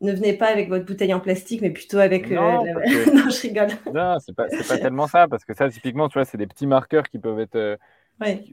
[0.00, 2.30] ne venez pas avec votre bouteille en plastique, mais plutôt avec.
[2.30, 2.64] Non,
[3.14, 3.68] non je rigole.
[3.92, 6.66] Non, c'est pas, pas tellement ça, parce que ça, typiquement, tu vois, c'est des petits
[6.66, 7.78] marqueurs qui peuvent être.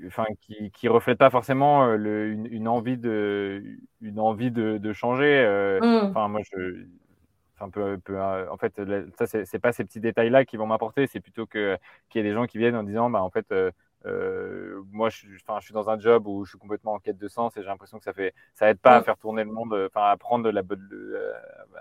[0.07, 3.63] enfin, qui, qui reflètent pas forcément le, une, envie de,
[4.01, 5.77] une envie de, de changer.
[5.81, 6.07] Mmh.
[6.09, 6.85] Enfin, moi, je,
[7.57, 8.81] Enfin, peu, peu, euh, en fait,
[9.17, 11.77] ça, c'est pas ces petits détails-là qui vont m'apporter, c'est plutôt qu'il
[12.15, 13.71] y ait des gens qui viennent en disant, bah, en fait, euh,
[14.05, 17.27] euh, moi, je, je suis dans un job où je suis complètement en quête de
[17.29, 19.73] sens et j'ai l'impression que ça fait, ça aide pas à faire tourner le monde,
[19.87, 20.85] enfin, à prendre la bonne,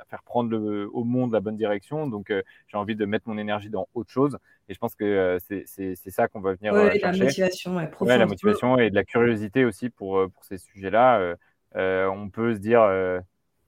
[0.00, 2.06] à faire prendre le, au monde la bonne direction.
[2.06, 2.32] Donc,
[2.68, 4.38] j'ai envie de mettre mon énergie dans autre chose.
[4.68, 7.18] Et je pense que c'est ça qu'on va venir ouais, chercher.
[7.18, 11.34] La motivation, ouais, la motivation et de la curiosité aussi pour, pour ces sujets-là.
[11.74, 12.88] on peut se dire,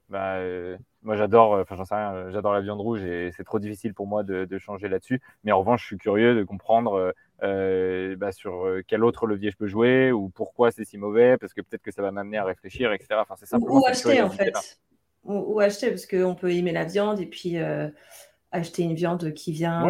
[0.09, 0.39] bah,
[1.07, 4.07] moi, j'adore, enfin, j'en sais rien, j'adore la viande rouge et c'est trop difficile pour
[4.07, 5.21] moi de, changer là-dessus.
[5.45, 9.67] Mais en revanche, je suis curieux de comprendre bah, sur quel autre levier je peux
[9.67, 12.91] jouer ou pourquoi c'est si mauvais, parce que peut-être que ça va m'amener à réfléchir,
[12.91, 13.15] etc.
[13.21, 13.79] Enfin, c'est simplement.
[13.79, 14.79] Ou, acheter, en fait.
[15.23, 17.57] Ou, acheter, parce qu'on peut aimer la viande et puis
[18.51, 19.87] acheter une viande qui vient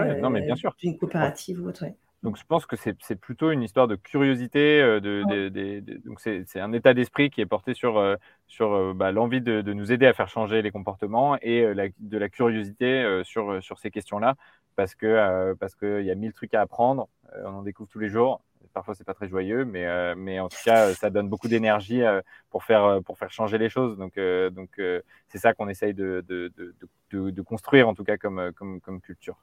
[0.78, 1.86] d'une coopérative ou autre.
[2.24, 6.74] Donc je pense que c'est plutôt une histoire de curiosité, euh, de, donc c'est un
[6.74, 8.16] état d'esprit qui est porté sur, euh,
[8.48, 11.62] sur euh, bah, l'envie de, nous aider à faire changer les comportements et
[12.00, 14.36] de la curiosité sur, sur ces questions-là,
[14.76, 17.08] parce que parce qu'il y a mille trucs à apprendre,
[17.46, 18.42] on en découvre tous les jours.
[18.74, 22.02] Parfois c'est pas très joyeux, mais, mais en tout cas ça donne beaucoup d'énergie
[22.50, 23.98] pour faire pour faire changer les choses.
[23.98, 24.20] Donc
[24.52, 24.82] donc
[25.28, 29.38] c'est ça qu'on essaye de, de, construire en tout cas comme, comme, comme culture.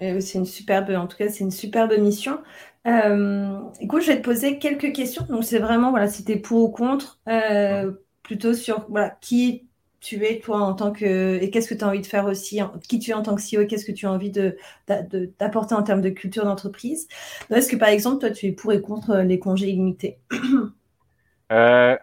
[0.00, 2.38] C'est une superbe, en tout cas, c'est une superbe mission.
[2.86, 5.24] Euh, écoute, je vais te poser quelques questions.
[5.28, 7.92] Donc, c'est vraiment, voilà, si tu es pour ou contre, euh,
[8.22, 9.66] plutôt sur voilà, qui
[10.00, 11.42] tu es, toi, en tant que.
[11.42, 13.42] Et qu'est-ce que tu as envie de faire aussi, qui tu es en tant que
[13.42, 17.08] CEO et qu'est-ce que tu as envie d'apporter en termes de culture d'entreprise.
[17.50, 20.18] Est-ce que, par exemple, toi, tu es pour et contre les congés illimités
[21.52, 21.96] euh,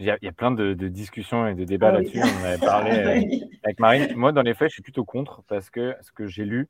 [0.00, 2.20] il y, a, plein de, discussions et de débats ah là-dessus.
[2.22, 2.90] On avait parlé
[3.62, 4.08] avec Marine.
[4.16, 6.68] Moi, dans les faits, je suis plutôt contre parce que ce que j'ai lu,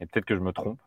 [0.00, 0.80] et peut-être que je me trompe,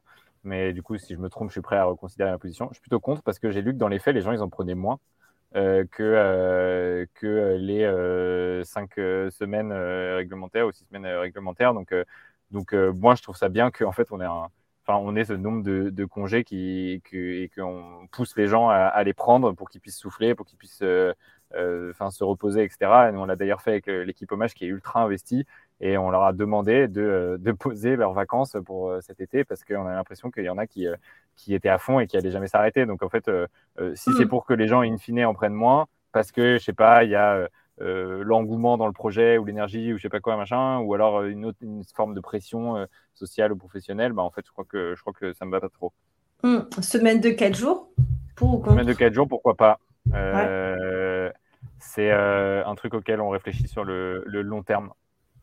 [0.43, 2.67] mais du coup, si je me trompe, je suis prêt à reconsidérer ma position.
[2.69, 4.41] Je suis plutôt contre parce que j'ai lu que dans les faits, les gens, ils
[4.41, 4.99] en prenaient moins
[5.55, 11.73] euh, que, euh, que les euh, cinq semaines réglementaires ou six semaines réglementaires.
[11.73, 11.93] Donc,
[12.51, 14.27] donc moi, je trouve ça bien qu'en fait, on ait
[14.88, 19.53] on ait ce nombre de, congés qui, et qu'on pousse les gens à, les prendre
[19.53, 20.84] pour qu'ils puissent souffler, pour qu'ils puissent
[21.53, 23.09] enfin, se reposer, etc.
[23.09, 25.45] Et nous, on l'a d'ailleurs fait avec l'équipe hommage qui est ultra investie
[25.82, 29.43] et on leur a demandé de, euh, de poser leurs vacances pour euh, cet été
[29.43, 30.95] parce qu'on a l'impression qu'il y en a qui, euh,
[31.36, 32.86] qui étaient à fond et qui n'allaient jamais s'arrêter.
[32.86, 33.30] Donc en fait,
[33.95, 34.30] si c'est mm.
[34.30, 37.09] pour que les gens in fine en prennent moins, parce que je sais pas, il
[37.09, 37.47] y a
[37.80, 41.43] l'engouement dans le projet ou l'énergie ou je sais pas quoi machin, ou alors une
[41.43, 45.01] autre une forme de pression sociale ou professionnelle, bah en fait je crois que je
[45.01, 45.91] crois que ça me va pas trop.
[46.43, 46.59] Mm.
[46.82, 47.89] Semaine de 4 jours
[48.36, 49.80] pour ou contre Semaine de 4 jours, pourquoi pas.
[51.80, 54.91] C'est un truc auquel on réfléchit sur le, le long terme.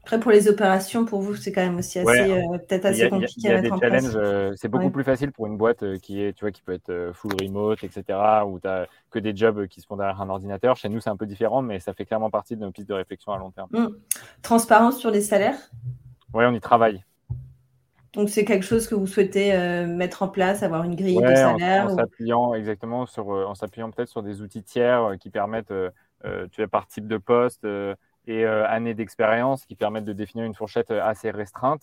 [0.03, 3.53] Après, pour les opérations, pour vous, c'est quand même aussi assez, euh, peut-être assez compliqué
[3.53, 4.13] à mettre en place.
[4.15, 6.73] Euh, c'est beaucoup plus facile pour une boîte euh, qui est, tu vois, qui peut
[6.73, 10.31] être full remote, etc., où tu n'as que des jobs qui se font derrière un
[10.31, 10.77] ordinateur.
[10.77, 12.95] Chez nous, c'est un peu différent, mais ça fait clairement partie de nos pistes de
[12.95, 13.69] réflexion à long terme.
[13.73, 13.89] Mmh.
[14.43, 15.59] Transparence sur les salaires?
[16.33, 17.05] Oui, on y travaille.
[18.15, 19.53] Donc, c'est quelque chose que vous souhaitez
[19.87, 24.09] mettre en place, avoir une grille de salaire En, s'appuyant, exactement, sur, en s'appuyant peut-être
[24.09, 25.73] sur des outils tiers qui permettent,
[26.25, 27.65] tu vois, par type de poste
[28.31, 31.83] et euh, années d'expérience qui permettent de définir une fourchette euh, assez restreinte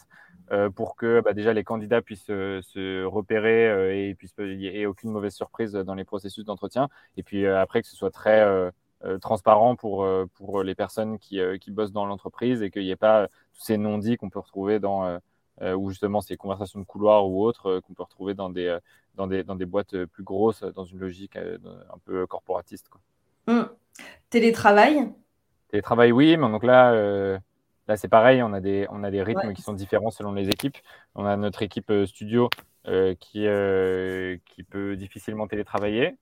[0.52, 5.34] euh, pour que bah, déjà les candidats puissent se repérer et n'y ait aucune mauvaise
[5.34, 6.88] surprise dans les processus d'entretien.
[7.18, 8.72] Et puis après que ce soit très
[9.20, 13.28] transparent pour, pour les personnes qui, qui bossent dans l'entreprise et qu'il n'y ait pas
[13.54, 15.20] tous ces non-dits qu'on peut retrouver dans,
[15.62, 18.78] ou justement ces conversations de couloir ou autres qu'on peut retrouver dans des,
[19.16, 22.88] dans, des, dans des boîtes plus grosses, dans une logique un peu corporatiste.
[22.88, 23.02] Quoi.
[23.54, 23.66] Mmh.
[24.30, 25.12] Télétravail?
[25.70, 27.38] Télétravail, oui, mais donc là, euh,
[27.88, 30.50] là c'est pareil, on a des, on a des rythmes qui sont différents selon les
[30.50, 30.78] équipes.
[31.16, 32.50] On a notre équipe euh, studio
[32.88, 33.48] euh, qui,
[34.46, 36.18] qui peut difficilement télétravailler.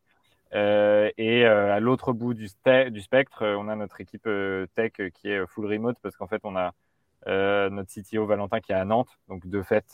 [0.51, 2.47] et à l'autre bout du,
[2.91, 4.27] du, spectre, on a notre équipe
[4.75, 6.73] tech qui est full remote parce qu'en fait, on a
[7.69, 9.19] notre CTO Valentin qui est à Nantes.
[9.29, 9.85] Donc, de fait,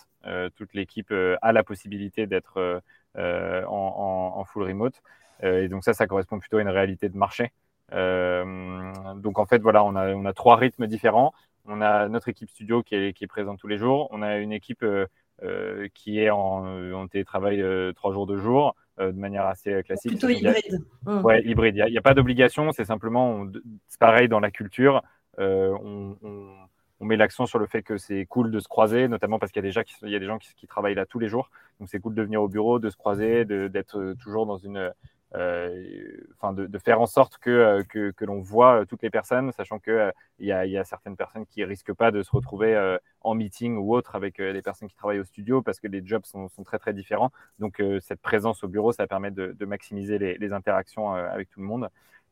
[0.55, 2.81] toute l'équipe a la possibilité d'être
[3.17, 5.01] en, en, full remote.
[5.43, 7.51] et donc, ça, ça correspond plutôt à une réalité de marché.
[7.93, 11.33] Euh, donc en fait, voilà, on a, on a trois rythmes différents.
[11.65, 14.07] On a notre équipe studio qui est, qui est présente tous les jours.
[14.11, 15.05] On a une équipe euh,
[15.43, 17.63] euh, qui est en, en télétravail
[17.95, 20.11] trois jours de jour de manière assez classique.
[20.11, 20.85] Plutôt hybride.
[21.05, 21.21] Mmh.
[21.21, 21.75] Ouais, hybride.
[21.87, 23.47] Il n'y a, pas d'obligation, c'est simplement,
[23.87, 25.01] c'est pareil dans la culture.
[25.39, 29.51] on, on, met l'accent sur le fait que c'est cool de se croiser, notamment parce
[29.51, 31.29] qu'il y a des, il y a des gens qui, qui, travaillent là tous les
[31.29, 31.49] jours.
[31.79, 34.93] Donc c'est cool de venir au bureau, de se croiser, d'être toujours dans une,
[35.33, 39.79] enfin de, faire en sorte que, euh, que, l'on voit euh, toutes les personnes, sachant
[39.79, 43.95] qu'il il y, a, certaines personnes qui risquent pas de se retrouver en meeting ou
[43.95, 46.93] autre avec les personnes qui travaillent au studio parce que les jobs sont, très très
[46.93, 47.31] différents.
[47.59, 51.89] Donc cette présence au bureau, ça permet de, maximiser les, interactions avec tout le monde.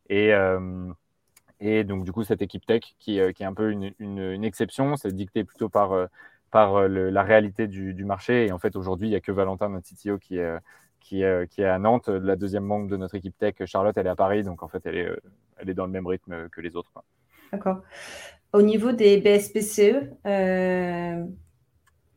[0.10, 0.34] Et,
[1.84, 5.70] donc du coup cette équipe tech qui, est un peu une exception, c'est dicté plutôt
[5.70, 6.10] par
[6.52, 8.48] par la réalité du, du, marché.
[8.48, 10.58] Et en fait, aujourd'hui, il n'y a que Valentin, notre CTO, qui est,
[11.00, 12.10] qui est, qui est à Nantes.
[12.10, 14.44] La deuxième membre de notre équipe tech, Charlotte, elle est à Paris.
[14.44, 15.20] Donc, en fait, elle est, euh,
[15.58, 16.92] elle est dans le même rythme que les autres.
[17.52, 17.82] D'accord.
[18.54, 21.24] Au niveau des BSPCE euh...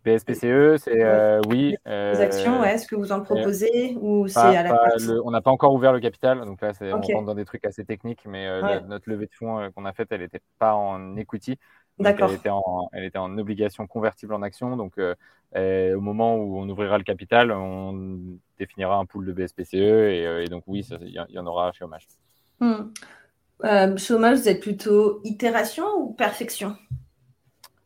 [0.04, 1.76] BSPCE, c'est euh, oui.
[1.86, 5.52] Euh, les actions, est-ce que vous en proposez ou c'est à la On n'a pas
[5.52, 8.48] encore ouvert le capital, donc là, on rentre dans des trucs assez techniques, mais
[8.88, 11.56] notre levée de fonds qu'on a faite, elle n'était pas en equity.
[12.00, 12.30] D'accord.
[12.30, 14.76] Elle, était en, elle était en obligation convertible en action.
[14.76, 14.98] Donc,
[15.54, 19.74] au moment où on ouvrira le capital, on définira un pool de BSPCE.
[19.74, 22.08] Et, donc, oui, il y, en aura chez Hommage.
[22.60, 23.96] Hmm.
[23.96, 26.76] chez Hommage, vous êtes plutôt itération ou perfection?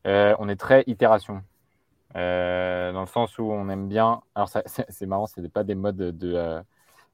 [0.04, 1.42] On est très itération.
[2.14, 4.20] dans le sens où on aime bien.
[4.34, 6.62] Alors, c'est marrant, ce n'est pas des modes de,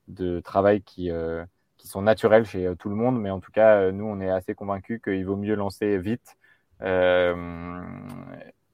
[0.09, 1.11] de travail qui,
[1.83, 4.21] qui sont naturels chez euh, tout le monde, mais en tout cas, euh, nous, on
[4.21, 6.37] est assez convaincus qu'il vaut mieux lancer vite.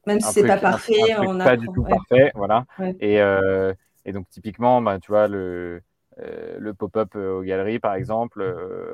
[0.09, 2.65] Euh, Même si c'est pas parfait, on a pas du tout parfait, voilà.
[2.99, 3.19] Et,
[4.05, 5.81] et, donc typiquement, bah, tu vois, le,
[6.17, 8.43] le pop-up aux galeries, par exemple,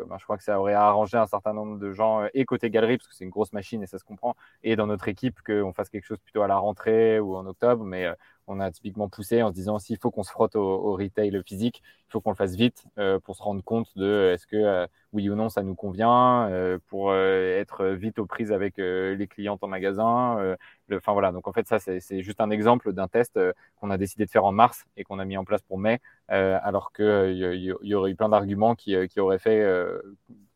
[0.08, 2.98] bah, je crois que ça aurait arrangé un certain nombre de gens, et côté galerie,
[2.98, 5.74] parce que c'est une grosse machine et ça se comprend, et dans notre équipe, qu'on
[5.74, 8.08] fasse quelque chose plutôt à la rentrée ou en octobre, mais
[8.48, 11.82] on a typiquement poussé en se disant s'il faut qu'on se frotte au, retail physique,
[12.08, 14.56] il faut qu'on le fasse vite euh, pour se rendre compte de euh, est-ce que
[14.56, 16.50] euh, oui ou non ça nous convient,
[16.88, 20.56] pour être vite aux prises avec les clients en magasin.
[20.92, 23.40] Enfin voilà, donc en fait ça c'est juste un exemple d'un test
[23.80, 26.02] qu'on a décidé de faire en mars et qu'on a mis en place pour mai,
[26.28, 29.66] alors qu'il y, aurait eu plein d'arguments qui, auraient fait,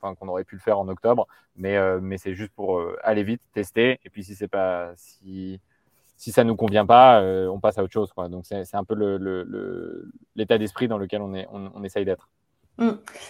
[0.02, 1.26] enfin qu'on aurait pu le faire en octobre,
[1.56, 5.62] mais, mais c'est juste pour aller vite, tester, et puis si c'est pas si
[6.20, 8.12] si ça nous convient pas, euh, on passe à autre chose.
[8.12, 8.28] Quoi.
[8.28, 8.94] Donc c'est un peu
[10.36, 12.30] l'état le, d'esprit dans lequel on, est, on, essaye d'être.
[12.78, 12.90] Mmh.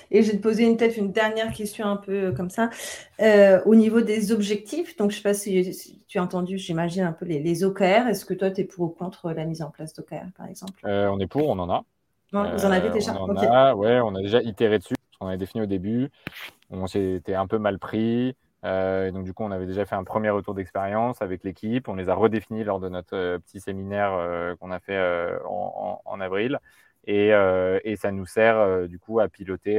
[0.09, 2.71] Et je vais te poser peut-être une dernière question un peu euh, comme ça.
[3.19, 7.03] Euh, au niveau des objectifs, donc je ne sais pas si, tu as entendu, j'imagine,
[7.03, 8.07] un peu les, OKR.
[8.07, 10.81] Est-ce que toi, tu es pour ou contre la mise en place d'OKR, par exemple?
[10.83, 11.83] On est pour, on en a.
[12.31, 14.95] vous en avez déjà on a, ouais, on a déjà itéré dessus.
[15.21, 16.09] On avait défini au début.
[16.71, 18.35] On s'était un peu mal pris.
[18.65, 21.87] Euh, donc, du coup, on avait déjà fait un premier retour d'expérience avec l'équipe.
[21.87, 24.99] On les a redéfinis lors de notre euh, petit séminaire euh, qu'on a fait
[25.45, 26.59] en, avril.
[27.05, 27.31] Et,
[27.95, 29.77] ça nous sert, du coup, à piloter.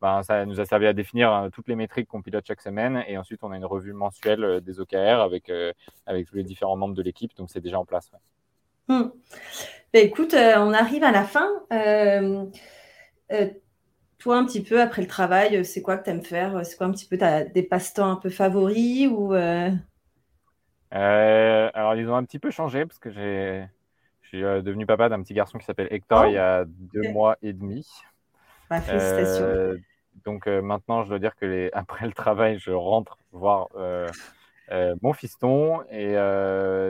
[0.00, 3.04] Ben, ça nous a servi à définir hein, toutes les métriques qu'on pilote chaque semaine.
[3.06, 5.52] Et ensuite, on a une revue mensuelle des OKR avec,
[6.06, 7.36] avec tous les différents membres de l'équipe.
[7.36, 8.10] Donc, c'est déjà en place.
[8.88, 9.10] Hmm.
[9.92, 11.48] Ben, écoute, on arrive à la fin
[14.22, 16.62] toi, un petit peu après le travail, euh, c'est quoi que tu aimes faire euh,
[16.62, 19.70] C'est quoi un petit peu as des passe-temps un peu favoris ou euh?
[20.92, 23.66] Alors, ils ont un petit peu changé parce que j'ai,
[24.20, 27.10] je suis devenu papa d'un petit garçon qui s'appelle Hector il y a oh, deux
[27.10, 27.88] mois et demi.
[28.70, 29.74] Bah, félicitations.
[30.24, 31.70] donc maintenant, je dois dire que les...
[31.72, 33.68] après le travail, je rentre voir
[35.00, 36.14] mon fiston et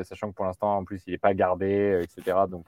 [0.04, 2.40] sachant que pour l'instant, en plus, il n'est pas gardé, etc.
[2.46, 2.66] Donc,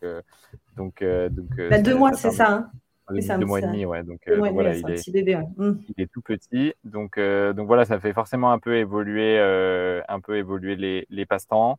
[0.77, 1.69] donc, donc.
[1.69, 2.51] Bah, deux mois, c'est ça.
[2.51, 2.71] Hein
[3.11, 4.03] deux mois et demi, ouais.
[4.03, 5.73] Donc, euh, voilà, il est, bébé, mmh.
[5.97, 6.75] il est tout petit.
[6.85, 11.07] Donc, euh, donc voilà, ça fait forcément un peu évoluer, euh, un peu évoluer les,
[11.11, 11.79] les passe-temps.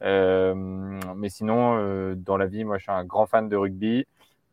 [0.00, 4.06] mais sinon, dans la vie, moi, je suis un grand fan de rugby,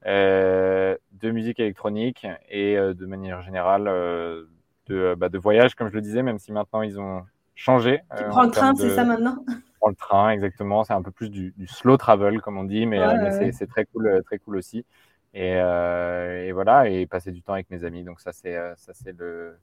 [0.06, 3.86] de musique électronique et de manière générale
[4.88, 7.24] de, bah, de voyage, comme je le disais, même si maintenant ils ont
[7.56, 8.02] changé.
[8.18, 9.38] Tu prends le train, c'est ça maintenant?
[9.80, 10.84] Prends le train, exactement.
[10.84, 13.00] C'est un peu plus du, du, slow travel, comme on dit, mais,
[13.30, 14.86] mais c'est très cool, très cool aussi.
[15.36, 18.04] Euh, et, voilà, et passer du temps avec mes amis.
[18.04, 19.58] Donc ça, c'est euh, ça, c'est le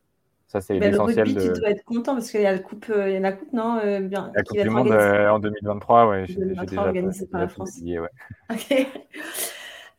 [0.47, 1.27] ça, c'est l'essentiel.
[1.29, 1.55] Le de...
[1.55, 3.53] tu dois être content parce qu'il y a la coupe, il y a la coupe,
[3.53, 6.25] non bien, La Coupe du Monde en 2023, ouais.
[6.29, 7.81] J'ai déjà organisée par la France.
[7.83, 7.99] ouais.
[8.51, 8.87] Ok.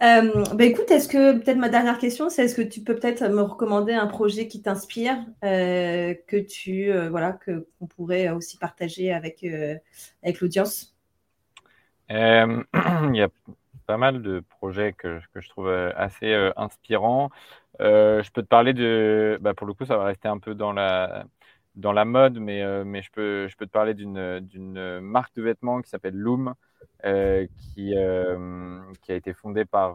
[0.04, 3.28] Euh, bah écoute, est-ce que peut-être ma dernière question, c'est est-ce que tu peux peut-être
[3.30, 9.12] me recommander un projet qui t'inspire, euh, que tu voilà, que qu'on pourrait aussi partager
[9.12, 9.44] avec
[10.24, 10.96] avec l'audience?
[12.10, 12.16] Il
[13.16, 13.30] y a
[13.88, 17.32] pas mal de projets que, que je trouve euh, assez euh, inspirants.
[17.82, 20.56] Euh, je peux te parler de, bah, pour le coup, ça va rester un peu
[20.56, 21.26] dans la,
[21.76, 25.82] dans la mode, mais, mais je, peux, je peux te parler d'une marque de vêtements
[25.82, 26.54] qui s'appelle Loom,
[27.04, 27.94] qui,
[29.02, 29.94] qui a été fondée par,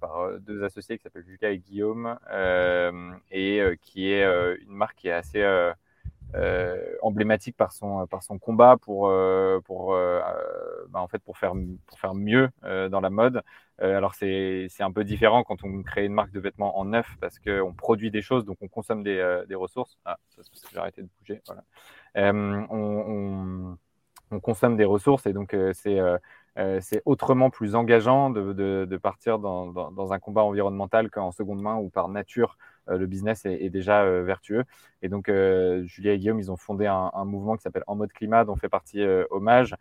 [0.00, 2.18] par deux associés qui s'appellent Lucas et Guillaume,
[3.30, 4.24] et qui est
[4.62, 5.72] une marque qui est assez euh,
[7.02, 10.20] emblématique par son, par son combat pour, euh, pour, euh,
[10.88, 11.52] bah, en fait, pour, faire,
[11.86, 13.42] pour faire mieux dans la mode.
[13.78, 17.38] alors c'est un peu différent quand on crée une marque de vêtements en neuf parce
[17.38, 19.98] qu'on produit des choses, donc on consomme des, des ressources.
[20.04, 21.42] Ah, ça c'est parce que j'ai arrêté de bouger.
[22.14, 23.78] On, on,
[24.30, 28.52] on, consomme des ressources et donc c'est autrement plus engageant de,
[28.84, 33.06] de, partir dans, dans, un combat environnemental qu'en seconde main ou par nature euh, le
[33.06, 34.64] business est, déjà euh, vertueux.
[35.02, 38.12] Et donc, euh, Julia et Guillaume, ils ont fondé un, mouvement qui s'appelle En mode
[38.12, 39.74] climat, dont fait partie Hommage,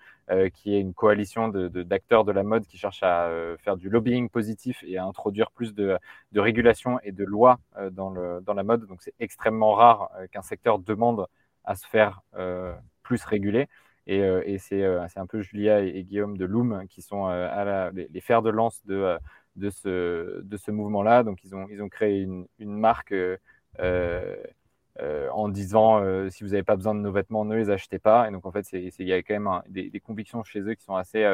[0.53, 3.29] qui est une coalition d'acteurs de, la mode qui cherche à
[3.59, 5.97] faire du lobbying positif et à introduire plus de,
[6.31, 7.59] de régulation et de lois
[7.91, 8.85] dans, la mode.
[8.87, 11.27] Donc, c'est extrêmement rare qu'un secteur demande
[11.63, 12.21] à se faire
[13.03, 13.67] plus réguler.
[14.07, 17.29] Et, c'est un peu Julia et, Guillaume de Loom qui sont
[17.93, 19.17] les, fers de lance de,
[19.55, 21.23] de ce, de ce mouvement-là.
[21.23, 23.13] Donc, ils ont, ils ont créé une, une marque
[25.01, 28.29] euh, en disant si vous n'avez pas besoin de nos vêtements, ne les achetez pas.
[28.29, 30.95] Et donc en fait, il y a quand même des, convictions chez eux qui sont
[30.95, 31.25] assez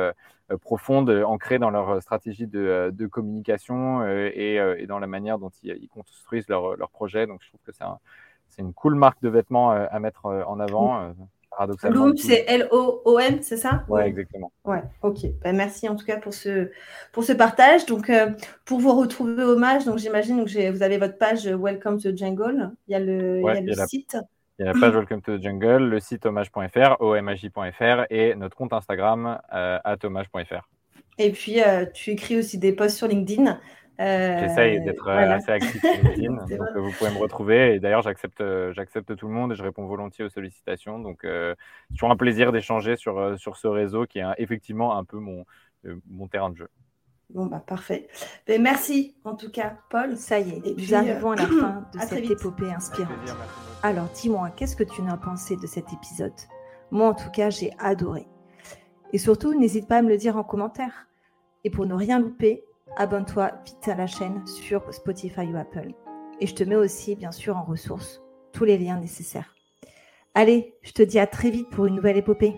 [0.61, 6.75] profondes, ancrées dans leur stratégie de, communication et, dans la manière dont ils, construisent leur,
[6.75, 7.27] leur, projet.
[7.27, 7.71] Donc je trouve que
[8.47, 11.13] c'est une cool marque de vêtements à mettre en avant
[11.51, 12.05] paradoxalement.
[12.05, 14.51] Loom, c'est L-O-O-M, c'est ça Oui, exactement.
[14.65, 15.19] Ouais, ok.
[15.43, 16.71] Ben, merci en tout cas pour ce,
[17.11, 17.85] pour ce partage.
[17.85, 18.31] Donc, euh,
[18.65, 22.71] pour vous retrouver hommage, donc j'imagine que vous avez votre page Welcome to the Jungle.
[22.87, 24.17] Il y a le, il y a le site.
[24.59, 28.55] Il y a la page Welcome to the Jungle, le site hommage.fr, omaj.fr et notre
[28.55, 29.79] compte Instagram, euh.
[31.17, 33.59] Et puis, euh, tu écris aussi des posts sur LinkedIn.
[34.01, 37.75] J'essaye euh, d'être euh, assez actif sur LinkedIn, donc euh, vous pouvez me retrouver.
[37.75, 40.99] Et d'ailleurs, j'accepte, j'accepte tout le monde et je réponds volontiers aux sollicitations.
[40.99, 41.55] Donc, c'est
[41.93, 45.45] toujours un plaisir d'échanger sur, sur ce réseau qui est effectivement un peu mon,
[46.09, 46.69] mon terrain de jeu.
[47.29, 48.09] Bon, bah parfait.
[48.47, 50.17] Mais ben, merci en tout cas, Paul.
[50.17, 53.35] Ça y est, nous arrivons à la fin de cette épopée inspirante.
[53.83, 56.33] Alors, dis-moi, qu'est-ce que tu en as pensé de cet épisode?
[56.91, 58.27] Moi, en tout cas, j'ai adoré.
[59.13, 61.07] Et surtout, n'hésite pas à me le dire en commentaire.
[61.63, 62.65] Et pour ne rien louper,
[62.97, 65.93] abonne-toi vite à la chaîne sur Spotify ou Apple.
[66.39, 68.21] Et je te mets aussi, bien sûr, en ressources
[68.51, 69.55] tous les liens nécessaires.
[70.33, 72.55] Allez, je te dis à très vite pour une nouvelle épopée.